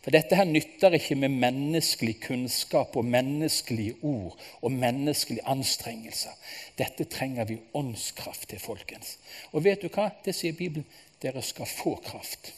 For 0.00 0.14
dette 0.16 0.38
her 0.40 0.48
nytter 0.48 0.96
ikke 0.96 1.18
med 1.20 1.36
menneskelig 1.44 2.16
kunnskap 2.24 2.96
og 2.96 3.04
menneskelige 3.12 4.00
ord 4.00 4.40
og 4.62 4.72
menneskelige 4.72 5.44
anstrengelser. 5.52 6.32
Dette 6.80 7.04
trenger 7.12 7.52
vi 7.52 7.60
åndskraft 7.76 8.48
til, 8.48 8.62
folkens. 8.62 9.18
Og 9.52 9.66
vet 9.68 9.84
du 9.84 9.92
hva? 9.92 10.08
Det 10.24 10.32
sier 10.32 10.56
Bibelen. 10.56 10.88
Dere 11.20 11.44
skal 11.44 11.68
få 11.68 11.98
kraft 12.08 12.54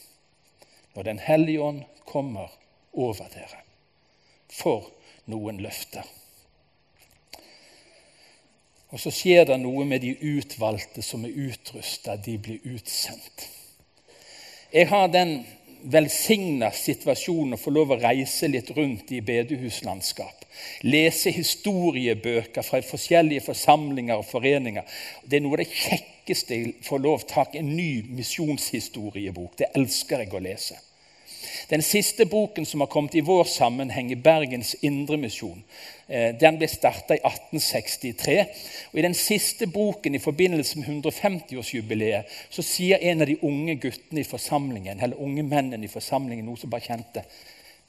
når 0.95 1.11
Den 1.11 1.19
hellige 1.19 1.59
ånd 1.59 1.83
kommer 2.07 2.53
over 2.93 3.27
dere. 3.35 3.65
For 4.47 4.94
noen 5.31 5.61
løfter. 5.63 6.05
Og 8.93 9.01
så 9.01 9.11
skjer 9.11 9.47
det 9.49 9.57
noe 9.59 9.83
med 9.87 10.05
de 10.05 10.13
utvalgte 10.37 11.03
som 11.03 11.25
er 11.27 11.35
utrusta. 11.49 12.15
De 12.15 12.37
blir 12.39 12.63
utsendt. 12.75 13.49
Jeg 14.71 14.87
har 14.91 15.09
den 15.11 15.37
velsigna 15.91 16.71
situasjonen 16.73 17.57
å 17.57 17.61
få 17.61 17.73
lov 17.75 17.93
å 17.93 17.99
reise 18.01 18.47
litt 18.49 18.71
rundt 18.77 19.11
i 19.13 19.21
bedehuslandskap. 19.25 20.45
Lese 20.87 21.33
historiebøker 21.35 22.65
fra 22.65 22.79
forskjellige 22.85 23.43
forsamlinger 23.49 24.21
og 24.21 24.27
foreninger. 24.29 24.87
Det 25.25 25.37
er 25.39 25.45
noe 25.45 25.57
av 25.57 25.65
det 25.65 25.69
kjekkeste 25.73 26.57
jeg 26.57 26.73
får 26.87 27.03
lov 27.03 27.25
tak 27.29 27.55
i. 27.55 27.61
En 27.61 27.75
ny 27.75 27.89
misjonshistoriebok. 28.15 29.57
Det 29.59 29.73
elsker 29.75 30.23
jeg 30.23 30.33
å 30.33 30.43
lese. 30.45 30.79
Den 31.69 31.81
siste 31.81 32.25
boken 32.25 32.65
som 32.65 32.79
har 32.79 32.87
kommet 32.87 33.15
i 33.15 33.21
vår 33.25 33.43
sammenheng, 33.43 34.11
i 34.11 34.15
Bergens 34.15 34.75
Indremisjon, 34.85 35.63
eh, 36.07 36.35
den 36.35 36.59
ble 36.59 36.67
starta 36.69 37.15
i 37.15 37.23
1863. 37.23 38.45
og 38.91 38.99
I 38.99 39.01
den 39.01 39.17
siste 39.17 39.67
boken 39.67 40.15
i 40.15 40.21
forbindelse 40.21 40.79
med 40.79 40.87
150-årsjubileet 40.87 42.29
så 42.49 42.61
sier 42.61 43.01
en 43.01 43.21
av 43.21 43.27
de 43.27 43.39
unge 43.41 43.75
guttene 43.75 44.21
i 44.21 44.29
forsamlingen, 44.29 45.01
eller 45.01 45.21
unge 45.21 45.43
mennene 45.43 45.85
i 45.85 45.91
forsamlingen 45.91 46.45
noe 46.45 46.57
som 46.57 46.69
bare 46.69 46.85
kjente. 46.85 47.25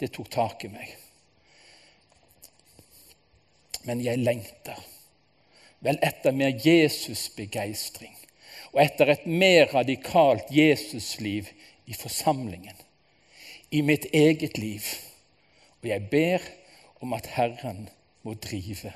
Det 0.00 0.12
tok 0.12 0.30
tak 0.30 0.64
i 0.64 0.72
meg. 0.72 0.96
Men 3.84 4.00
jeg 4.02 4.18
lengter 4.18 4.80
vel 5.84 5.98
etter 6.02 6.34
mer 6.34 6.56
Jesus-begeistring 6.64 8.14
og 8.72 8.80
etter 8.82 9.12
et 9.12 9.26
mer 9.28 9.70
radikalt 9.72 10.50
Jesusliv 10.52 11.48
i 11.86 11.94
forsamlingen, 11.94 12.74
i 13.70 13.80
mitt 13.80 14.06
eget 14.12 14.58
liv. 14.58 14.82
Og 15.82 15.88
jeg 15.88 16.08
ber 16.10 16.38
om 17.00 17.12
at 17.12 17.26
Herren 17.26 17.88
må 18.22 18.34
drive 18.34 18.92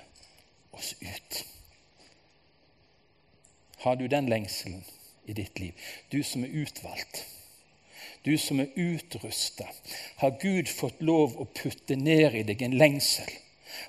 oss 0.72 0.94
ut. 1.02 1.44
Har 3.80 3.94
du 3.94 4.06
den 4.06 4.28
lengselen 4.28 4.84
i 5.26 5.32
ditt 5.32 5.60
liv, 5.60 5.72
du 6.12 6.22
som 6.22 6.44
er 6.44 6.56
utvalgt? 6.62 7.26
Du 8.24 8.36
som 8.38 8.60
er 8.60 8.72
utrusta, 8.76 9.64
har 10.16 10.36
Gud 10.42 10.68
fått 10.68 11.00
lov 11.00 11.38
å 11.40 11.46
putte 11.56 11.96
ned 11.96 12.34
i 12.36 12.42
deg 12.44 12.62
en 12.62 12.76
lengsel 12.76 13.30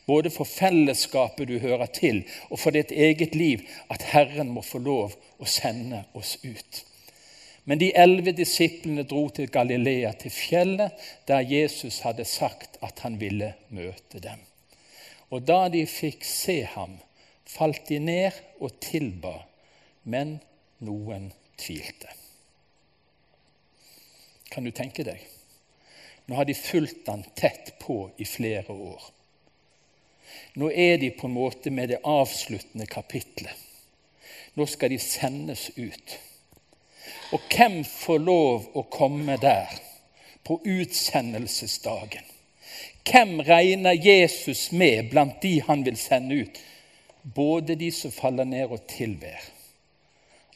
både 0.05 0.29
for 0.29 0.45
fellesskapet 0.45 1.47
du 1.47 1.59
hører 1.59 1.85
til, 1.85 2.23
og 2.49 2.59
for 2.59 2.75
ditt 2.75 2.91
eget 2.91 3.35
liv, 3.35 3.65
at 3.89 4.01
Herren 4.13 4.51
må 4.53 4.63
få 4.65 4.81
lov 4.81 5.15
å 5.39 5.49
sende 5.49 6.03
oss 6.17 6.37
ut. 6.43 6.83
Men 7.65 7.77
de 7.77 7.91
elleve 7.97 8.33
disiplene 8.33 9.03
dro 9.05 9.27
til 9.29 9.49
Galilea, 9.53 10.13
til 10.17 10.33
fjellet 10.33 11.03
der 11.29 11.45
Jesus 11.45 11.99
hadde 12.05 12.25
sagt 12.25 12.79
at 12.81 13.03
han 13.05 13.19
ville 13.21 13.53
møte 13.69 14.21
dem. 14.23 14.41
Og 15.29 15.45
da 15.47 15.67
de 15.71 15.85
fikk 15.87 16.25
se 16.27 16.61
ham, 16.73 16.97
falt 17.45 17.85
de 17.89 17.99
ned 18.01 18.39
og 18.59 18.73
tilba, 18.83 19.35
men 20.03 20.39
noen 20.81 21.29
tvilte. 21.61 22.09
Kan 24.51 24.65
du 24.65 24.73
tenke 24.75 25.05
deg? 25.07 25.21
Nå 26.27 26.35
har 26.35 26.47
de 26.47 26.55
fulgt 26.57 27.07
han 27.07 27.23
tett 27.37 27.75
på 27.79 28.09
i 28.17 28.25
flere 28.27 28.73
år. 28.73 29.03
Nå 30.59 30.71
er 30.71 30.97
de 30.99 31.11
på 31.15 31.27
en 31.27 31.35
måte 31.35 31.71
med 31.71 31.91
det 31.91 32.01
avsluttende 32.07 32.87
kapitlet. 32.91 33.55
Nå 34.55 34.67
skal 34.67 34.91
de 34.91 34.99
sendes 34.99 35.69
ut. 35.77 36.17
Og 37.31 37.39
hvem 37.51 37.81
får 37.87 38.19
lov 38.19 38.67
å 38.75 38.83
komme 38.91 39.37
der 39.39 39.71
på 40.43 40.59
utsendelsesdagen? 40.67 42.27
Hvem 43.07 43.39
regner 43.47 43.95
Jesus 43.97 44.71
med 44.71 45.09
blant 45.11 45.41
de 45.41 45.55
han 45.67 45.85
vil 45.85 45.97
sende 45.97 46.43
ut? 46.43 46.59
Både 47.23 47.75
de 47.75 47.91
som 47.93 48.11
faller 48.11 48.47
ned 48.49 48.71
og 48.71 48.85
tilber, 48.89 49.39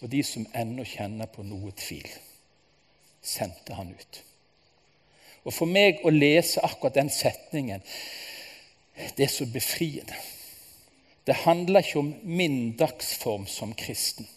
og 0.02 0.10
de 0.10 0.22
som 0.26 0.46
ennå 0.54 0.86
kjenner 0.88 1.30
på 1.32 1.46
noe 1.46 1.72
tvil. 1.78 2.08
Sendte 3.22 3.78
han 3.78 3.94
ut. 3.94 4.22
Og 5.46 5.54
For 5.54 5.70
meg 5.70 6.02
å 6.06 6.14
lese 6.14 6.64
akkurat 6.66 6.98
den 6.98 7.12
setningen 7.14 7.84
det 9.18 9.26
er 9.26 9.32
så 9.32 9.46
befriende. 9.46 10.16
Det 11.28 11.36
handler 11.44 11.84
ikke 11.84 12.00
om 12.00 12.14
min 12.24 12.76
dagsform 12.78 13.48
som 13.50 13.74
kristen, 13.76 14.28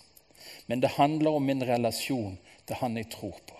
men 0.69 0.81
det 0.81 0.95
handler 0.97 1.37
om 1.37 1.47
min 1.49 1.65
relasjon 1.65 2.39
til 2.69 2.77
Han 2.81 2.97
jeg 2.97 3.09
tror 3.11 3.37
på. 3.47 3.57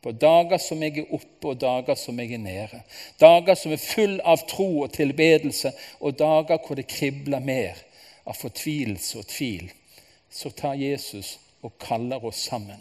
På 0.00 0.12
dager 0.12 0.60
som 0.60 0.82
jeg 0.82 0.98
er 1.02 1.12
oppe, 1.12 1.48
og 1.48 1.60
dager 1.60 1.96
som 1.96 2.20
jeg 2.20 2.32
er 2.36 2.40
nede. 2.40 2.80
Dager 3.20 3.56
som 3.56 3.72
er 3.72 3.82
full 3.82 4.16
av 4.24 4.46
tro 4.48 4.68
og 4.84 4.92
tilbedelse, 4.94 5.72
og 6.00 6.18
dager 6.20 6.60
hvor 6.64 6.76
det 6.76 6.88
kribler 6.88 7.44
mer 7.44 7.80
av 8.24 8.36
fortvilelse 8.40 9.20
og 9.20 9.28
tvil. 9.28 9.68
Så 10.30 10.52
tar 10.56 10.80
Jesus 10.80 11.38
og 11.60 11.76
kaller 11.80 12.24
oss 12.24 12.46
sammen. 12.48 12.80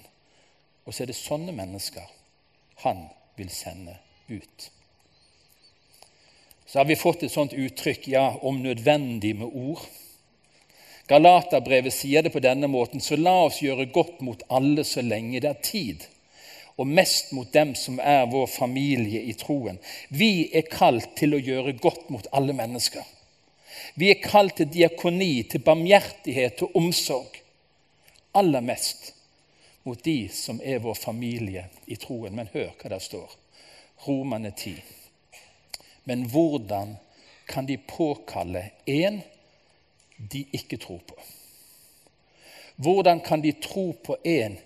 Og 0.85 0.93
så 0.93 1.03
er 1.03 1.11
det 1.11 1.19
sånne 1.19 1.55
mennesker 1.55 2.07
han 2.85 3.07
vil 3.35 3.51
sende 3.51 3.97
ut 4.29 4.69
så 6.69 6.79
har 6.79 6.85
vi 6.85 6.95
fått 6.95 7.23
et 7.25 7.33
sånt 7.33 7.53
uttrykk 7.57 8.03
ja, 8.11 8.27
om 8.45 8.59
nødvendig 8.61 9.31
med 9.39 9.49
ord. 9.57 9.81
Galaterbrevet 11.09 11.93
sier 11.93 12.21
det 12.23 12.29
på 12.29 12.41
denne 12.43 12.67
måten, 12.69 13.01
så 13.01 13.17
la 13.17 13.33
oss 13.47 13.63
gjøre 13.65 13.89
godt 13.93 14.19
mot 14.21 14.43
alle 14.53 14.83
så 14.85 15.01
lenge 15.01 15.41
det 15.41 15.49
er 15.49 15.63
tid, 15.65 16.03
og 16.77 16.87
mest 16.87 17.31
mot 17.33 17.49
dem 17.53 17.73
som 17.75 17.97
er 17.99 18.27
vår 18.29 18.45
familie 18.53 19.23
i 19.25 19.33
troen. 19.33 19.79
Vi 20.13 20.49
er 20.53 20.69
kalt 20.69 21.15
til 21.17 21.33
å 21.33 21.41
gjøre 21.41 21.73
godt 21.81 22.11
mot 22.13 22.29
alle 22.31 22.53
mennesker. 22.53 23.03
Vi 23.97 24.11
er 24.13 24.21
kalt 24.21 24.59
til 24.59 24.69
diakoni, 24.71 25.43
til 25.49 25.63
barmhjertighet 25.65 26.61
og 26.67 26.77
omsorg. 26.77 27.41
Aller 28.37 28.61
mest 28.61 29.11
mot 29.83 29.99
de 30.05 30.29
som 30.29 30.61
er 30.63 30.79
vår 30.83 30.95
familie 30.99 31.65
i 31.89 31.97
troen. 31.99 32.35
Men 32.37 32.51
hør 32.53 32.71
hva 32.77 32.93
det 32.93 33.01
står. 33.03 33.33
Romane 34.05 34.53
10. 34.53 34.77
Men 36.05 36.27
hvordan 36.29 36.95
kan 37.49 37.65
de 37.65 37.79
påkalle 37.81 38.69
en 38.85 39.21
de 40.31 40.45
ikke 40.53 40.77
tror 40.77 41.01
på? 41.07 41.15
Hvordan 42.75 43.21
kan 43.21 43.43
de 43.43 43.51
tro 43.61 43.91
på 44.03 44.17
en 44.23 44.57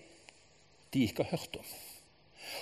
de 0.94 1.04
ikke 1.04 1.24
har 1.24 1.38
hørt 1.38 1.58
om? 1.58 1.66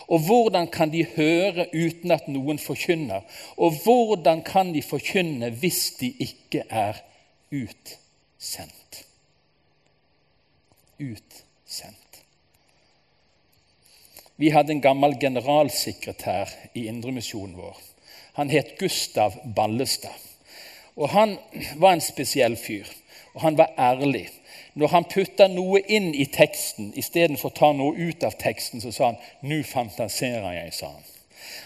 Og 0.07 0.19
hvordan 0.25 0.67
kan 0.67 0.91
de 0.91 1.05
høre 1.15 1.67
uten 1.73 2.11
at 2.11 2.27
noen 2.27 2.59
forkynner? 2.59 3.21
Og 3.57 3.83
hvordan 3.83 4.43
kan 4.43 4.73
de 4.73 4.83
forkynne 4.83 5.51
hvis 5.59 5.91
de 5.99 6.11
ikke 6.19 6.63
er 6.69 6.99
utsendt? 7.51 9.03
Utsendt. 10.99 11.97
Vi 14.37 14.49
hadde 14.49 14.71
en 14.73 14.81
gammel 14.81 15.19
generalsekretær 15.19 16.49
i 16.73 16.87
Indremisjonen 16.87 17.57
vår 17.57 17.81
han 18.33 18.49
het 18.49 18.79
Gustav 18.79 19.33
Ballestad. 19.55 20.30
Og 20.95 21.09
Han 21.09 21.37
var 21.75 21.93
en 21.93 22.01
spesiell 22.01 22.57
fyr, 22.57 22.85
og 23.33 23.41
han 23.41 23.57
var 23.57 23.73
ærlig. 23.77 24.29
Når 24.73 24.87
han 24.87 25.03
putta 25.03 25.47
noe 25.47 25.81
inn 25.87 26.13
i 26.15 26.25
teksten 26.31 26.93
istedenfor 26.95 27.51
å 27.51 27.55
ta 27.55 27.71
noe 27.75 27.95
ut 27.95 28.23
av 28.23 28.37
teksten, 28.39 28.81
så 28.81 28.91
sa 28.91 29.05
han 29.05 29.17
'Nå 29.41 29.63
fantaserer 29.63 30.51
jeg', 30.51 30.73
sa 30.73 30.85
han. 30.85 31.03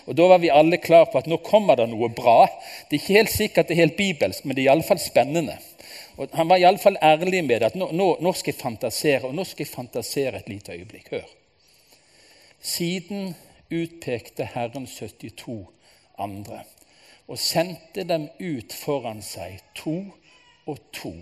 Og 0.06 0.18
Da 0.18 0.28
var 0.28 0.38
vi 0.38 0.50
alle 0.50 0.78
klar 0.78 1.06
på 1.06 1.18
at 1.18 1.28
nå 1.28 1.38
kommer 1.38 1.76
det 1.76 1.90
noe 1.90 2.10
bra. 2.10 2.48
Det 2.90 2.98
er 2.98 3.02
ikke 3.02 3.18
helt 3.18 3.32
sikkert 3.32 3.68
det 3.68 3.78
er 3.78 3.86
helt 3.86 3.98
bibelsk, 3.98 4.46
men 4.46 4.56
det 4.56 4.64
er 4.64 4.72
iallfall 4.72 5.00
spennende. 5.00 5.58
Og 6.18 6.30
Han 6.34 6.50
var 6.50 6.62
iallfall 6.62 6.98
ærlig 7.02 7.44
med 7.44 7.64
at 7.64 7.76
nå, 7.76 7.90
nå, 7.92 8.18
nå, 8.22 8.34
skal 8.34 8.54
jeg 8.54 8.62
fantasere, 8.62 9.24
og 9.24 9.36
nå 9.36 9.44
skal 9.44 9.66
jeg 9.66 9.74
fantasere 9.74 10.38
et 10.38 10.50
lite 10.50 10.72
øyeblikk. 10.72 11.10
Hør. 11.12 11.26
Siden 12.62 13.36
utpekte 13.72 14.48
Herren 14.54 14.88
72 14.88 15.68
andre, 16.18 16.64
og 17.28 17.40
sendte 17.42 18.04
dem 18.06 18.28
ut 18.40 18.74
foran 18.74 19.22
seg, 19.26 19.60
to 19.76 19.98
og 20.70 20.82
to, 20.94 21.14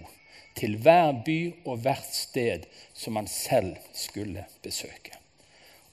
til 0.56 0.78
hver 0.84 1.12
by 1.26 1.38
og 1.66 1.82
hvert 1.86 2.10
sted 2.16 2.68
som 2.94 3.16
han 3.18 3.28
selv 3.28 3.78
skulle 3.98 4.46
besøke. 4.64 5.18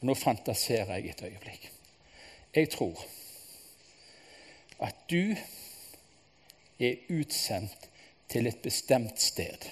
Og 0.01 0.11
Nå 0.11 0.15
fantaserer 0.15 0.99
jeg 0.99 1.15
et 1.15 1.23
øyeblikk. 1.25 1.71
Jeg 2.55 2.71
tror 2.71 3.05
at 4.81 4.97
du 5.11 5.37
er 6.81 6.95
utsendt 7.13 7.89
til 8.29 8.47
et 8.47 8.63
bestemt 8.63 9.21
sted 9.21 9.71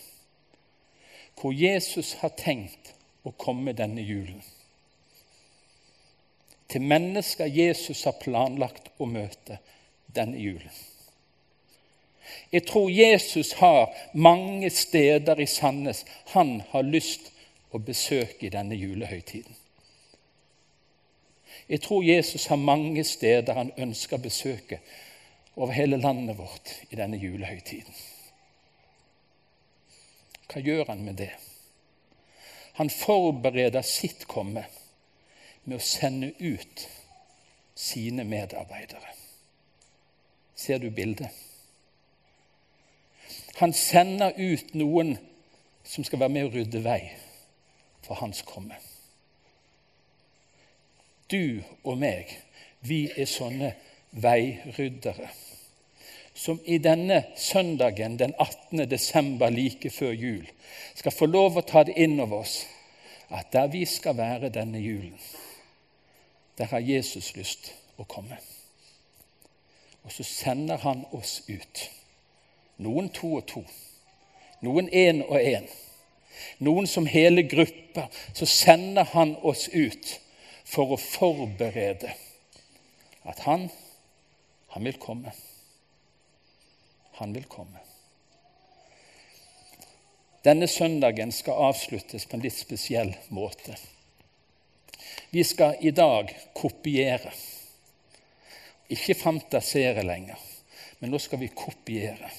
hvor 1.38 1.55
Jesus 1.55 2.16
har 2.20 2.35
tenkt 2.38 2.92
å 3.27 3.31
komme 3.38 3.72
denne 3.79 4.03
julen 4.03 4.42
til 6.68 6.85
mennesker 6.85 7.48
Jesus 7.48 8.05
har 8.05 8.18
planlagt 8.20 8.90
å 9.01 9.09
møte 9.09 9.59
denne 10.14 10.38
julen. 10.38 10.71
Jeg 12.53 12.66
tror 12.66 12.90
Jesus 12.90 13.53
har 13.53 13.94
mange 14.14 14.71
steder 14.71 15.40
i 15.40 15.47
Sandnes 15.47 16.05
han 16.33 16.62
har 16.71 16.83
lyst 16.83 17.33
å 17.73 17.79
besøke 17.79 18.47
i 18.47 18.53
denne 18.53 18.77
julehøytiden. 18.77 19.57
Jeg 21.68 21.81
tror 21.85 22.03
Jesus 22.03 22.47
har 22.47 22.57
mange 22.57 23.05
steder 23.05 23.55
han 23.55 23.73
ønsker 23.77 24.16
å 24.16 24.25
besøke 24.25 24.81
over 25.57 25.75
hele 25.77 25.99
landet 26.01 26.38
vårt 26.38 26.73
i 26.88 26.97
denne 26.97 27.21
julehøytiden. 27.21 27.94
Hva 30.49 30.64
gjør 30.64 30.85
han 30.88 31.05
med 31.05 31.18
det? 31.21 31.33
Han 32.81 32.88
forbereder 32.90 33.85
sitt 33.85 34.25
komme 34.31 34.64
med 35.64 35.77
å 35.77 35.85
sende 35.85 36.31
ut 36.38 36.87
sine 37.77 38.25
medarbeidere. 38.25 39.12
Ser 40.59 40.83
du 40.83 40.90
bildet? 40.90 41.31
Han 43.59 43.73
sender 43.75 44.35
ut 44.38 44.75
noen 44.75 45.16
som 45.87 46.05
skal 46.05 46.21
være 46.23 46.35
med 46.35 46.49
å 46.49 46.53
rydde 46.55 46.83
vei 46.83 47.01
for 48.07 48.18
hans 48.18 48.42
komme. 48.47 48.79
Du 51.31 51.62
og 51.85 51.99
meg, 51.99 52.37
Vi 52.81 53.09
er 53.11 53.27
sånne 53.27 53.73
veiryddere 54.14 55.27
som 56.38 56.61
i 56.64 56.77
denne 56.79 57.25
søndagen 57.37 58.14
den 58.18 58.35
18. 58.38 58.85
desember 58.90 59.51
like 59.51 59.90
før 59.90 60.12
jul 60.14 60.44
skal 60.94 61.12
få 61.12 61.27
lov 61.27 61.59
å 61.59 61.64
ta 61.66 61.83
det 61.88 61.97
inn 61.99 62.14
over 62.23 62.44
oss 62.44 62.61
at 63.35 63.51
der 63.53 63.66
vi 63.73 63.83
skal 63.90 64.14
være 64.16 64.53
denne 64.55 64.79
julen, 64.79 65.18
der 66.59 66.71
har 66.71 66.81
Jesus 66.81 67.35
lyst 67.37 67.73
å 67.99 68.07
komme. 68.07 68.38
Og 70.09 70.12
så 70.12 70.25
sender 70.25 70.81
han 70.81 71.03
oss 71.12 71.42
ut. 71.49 71.81
Noen 72.81 73.11
to 73.12 73.35
og 73.37 73.42
to. 73.51 73.61
Noen 74.64 74.87
én 74.88 75.21
og 75.27 75.37
én. 75.37 75.66
Noen 76.64 76.87
som 76.88 77.05
hele 77.05 77.44
grupper. 77.44 78.09
Så 78.33 78.49
sender 78.49 79.05
han 79.12 79.35
oss 79.44 79.66
ut 79.68 80.14
for 80.64 80.94
å 80.97 80.97
forberede 80.97 82.14
at 83.29 83.44
han, 83.44 83.66
han 84.73 84.88
vil 84.88 84.97
komme. 84.97 85.35
Han 87.21 87.37
vil 87.37 87.44
komme. 87.44 87.85
Denne 90.49 90.71
søndagen 90.73 91.37
skal 91.37 91.68
avsluttes 91.68 92.25
på 92.25 92.38
en 92.38 92.49
litt 92.49 92.57
spesiell 92.57 93.12
måte. 93.29 93.77
Vi 95.37 95.44
skal 95.44 95.77
i 95.85 95.92
dag 95.92 96.33
kopiere. 96.57 97.37
Ikke 98.88 99.16
fantasere 99.18 100.05
lenger, 100.07 100.38
men 101.01 101.12
nå 101.12 101.20
skal 101.20 101.42
vi 101.42 101.51
kopiere. 101.55 102.31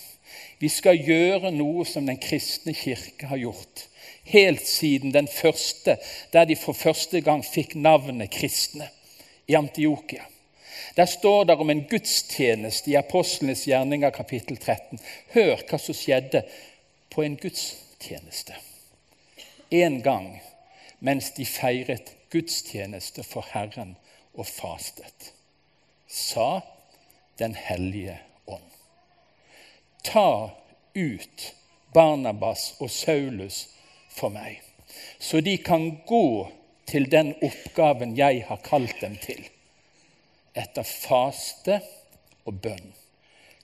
Vi 0.60 0.70
skal 0.70 1.00
gjøre 1.00 1.52
noe 1.56 1.86
som 1.88 2.08
den 2.10 2.20
kristne 2.22 2.74
kirke 2.76 3.30
har 3.30 3.40
gjort 3.40 3.86
helt 4.30 4.68
siden 4.68 5.14
den 5.14 5.28
første, 5.28 5.98
der 6.34 6.46
de 6.46 6.56
for 6.56 6.74
første 6.74 7.22
gang 7.22 7.44
fikk 7.46 7.76
navnet 7.76 8.32
kristne, 8.32 8.90
i 9.48 9.56
Antiokia. 9.58 10.24
Der 10.96 11.06
står 11.06 11.44
det 11.44 11.56
om 11.58 11.70
en 11.70 11.86
gudstjeneste 11.90 12.92
i 12.92 12.96
Apostlenes 13.00 13.66
gjerninger 13.66 14.10
kapittel 14.14 14.58
13. 14.58 15.00
Hør 15.34 15.64
hva 15.70 15.80
som 15.82 15.98
skjedde 15.98 16.44
på 17.10 17.24
en 17.26 17.38
gudstjeneste. 17.40 18.54
En 19.72 20.02
gang 20.06 20.30
mens 21.00 21.32
de 21.38 21.46
feiret 21.46 22.14
gudstjeneste 22.30 23.24
for 23.26 23.48
Herren 23.54 23.96
og 24.34 24.46
fastet, 24.46 25.32
sa 26.10 26.62
Den 27.38 27.54
hellige 27.56 28.20
ånd. 28.46 28.72
Ta 30.04 30.52
ut 30.94 31.56
Barnabas 31.94 32.74
og 32.80 32.92
Saulus 32.92 33.70
for 34.12 34.34
meg, 34.34 34.60
så 35.20 35.40
de 35.42 35.56
kan 35.64 36.02
gå 36.08 36.50
til 36.90 37.08
den 37.12 37.32
oppgaven 37.46 38.18
jeg 38.18 38.44
har 38.50 38.60
kalt 38.66 39.00
dem 39.02 39.16
til 39.24 39.46
etter 40.58 40.84
faste 40.84 41.80
og 42.44 42.60
bønn 42.60 42.92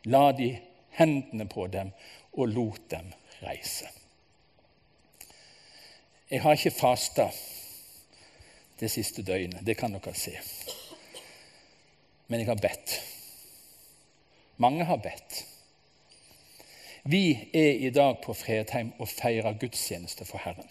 la 0.05 0.31
de 0.31 0.53
hendene 0.99 1.47
på 1.49 1.67
dem 1.67 1.91
og 2.37 2.47
lot 2.53 2.89
dem 2.89 3.11
reise. 3.41 3.89
Jeg 6.29 6.41
har 6.41 6.57
ikke 6.57 6.71
fasta 6.71 7.29
det 8.79 8.91
siste 8.91 9.23
døgnet, 9.23 9.65
det 9.65 9.77
kan 9.77 9.93
dere 9.93 10.13
se. 10.17 10.35
Men 12.27 12.39
jeg 12.39 12.47
har 12.47 12.61
bedt. 12.61 13.01
Mange 14.57 14.85
har 14.85 14.97
bedt. 14.97 15.45
Vi 17.03 17.49
er 17.53 17.71
i 17.85 17.89
dag 17.89 18.17
på 18.23 18.33
Fredheim 18.33 18.93
og 18.99 19.09
feirer 19.09 19.57
gudstjeneste 19.61 20.25
for 20.25 20.41
Herren. 20.41 20.69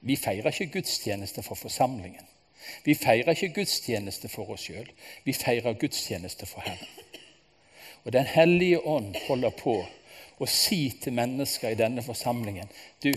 Vi 0.00 0.16
feirer 0.16 0.48
ikke 0.48 0.72
gudstjeneste 0.78 1.42
for 1.42 1.54
forsamlingen. 1.54 2.24
Vi 2.84 2.94
feirer 2.94 3.34
ikke 3.34 3.54
gudstjeneste 3.60 4.28
for 4.28 4.54
oss 4.54 4.64
sjøl, 4.66 4.88
vi 5.24 5.32
feirer 5.36 5.76
gudstjeneste 5.76 6.46
for 6.46 6.64
Herren. 6.64 6.88
Og 8.04 8.12
Den 8.12 8.26
hellige 8.26 8.80
ånd 8.86 9.16
holder 9.26 9.50
på 9.50 9.76
å 10.38 10.46
si 10.46 10.90
til 11.02 11.12
mennesker 11.12 11.72
i 11.72 11.78
denne 11.78 12.02
forsamlingen 12.06 12.68
Du, 13.02 13.10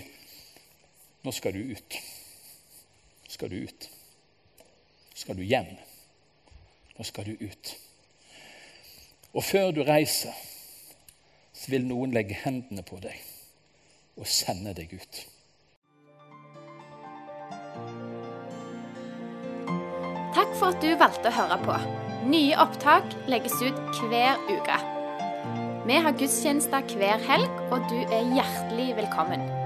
nå 1.24 1.32
skal 1.32 1.54
du 1.54 1.72
ut. 1.72 2.00
Nå 3.24 3.32
skal 3.36 3.52
du 3.54 3.62
ut. 3.64 3.90
Nå 4.60 5.22
skal 5.24 5.38
du 5.38 5.44
hjem. 5.46 5.78
Nå 7.00 7.06
skal 7.08 7.26
du 7.26 7.38
ut. 7.40 7.76
Og 9.32 9.44
før 9.44 9.72
du 9.72 9.84
reiser, 9.88 10.36
så 11.56 11.72
vil 11.72 11.86
noen 11.88 12.12
legge 12.12 12.36
hendene 12.42 12.84
på 12.84 13.00
deg 13.00 13.16
og 14.20 14.28
sende 14.28 14.74
deg 14.76 14.92
ut. 15.00 15.22
Takk 20.36 20.52
for 20.60 20.74
at 20.74 20.84
du 20.84 20.92
valgte 21.00 21.32
å 21.32 21.38
høre 21.38 21.60
på. 21.64 21.78
Nye 22.34 22.60
opptak 22.60 23.16
legges 23.32 23.56
ut 23.64 23.80
hver 24.12 24.36
uke. 24.52 24.82
Vi 25.88 26.04
har 26.04 26.20
gudstjenester 26.20 26.84
hver 27.00 27.24
helg, 27.32 27.64
og 27.72 27.88
du 27.88 27.98
er 28.12 28.28
hjertelig 28.36 28.92
velkommen. 29.00 29.59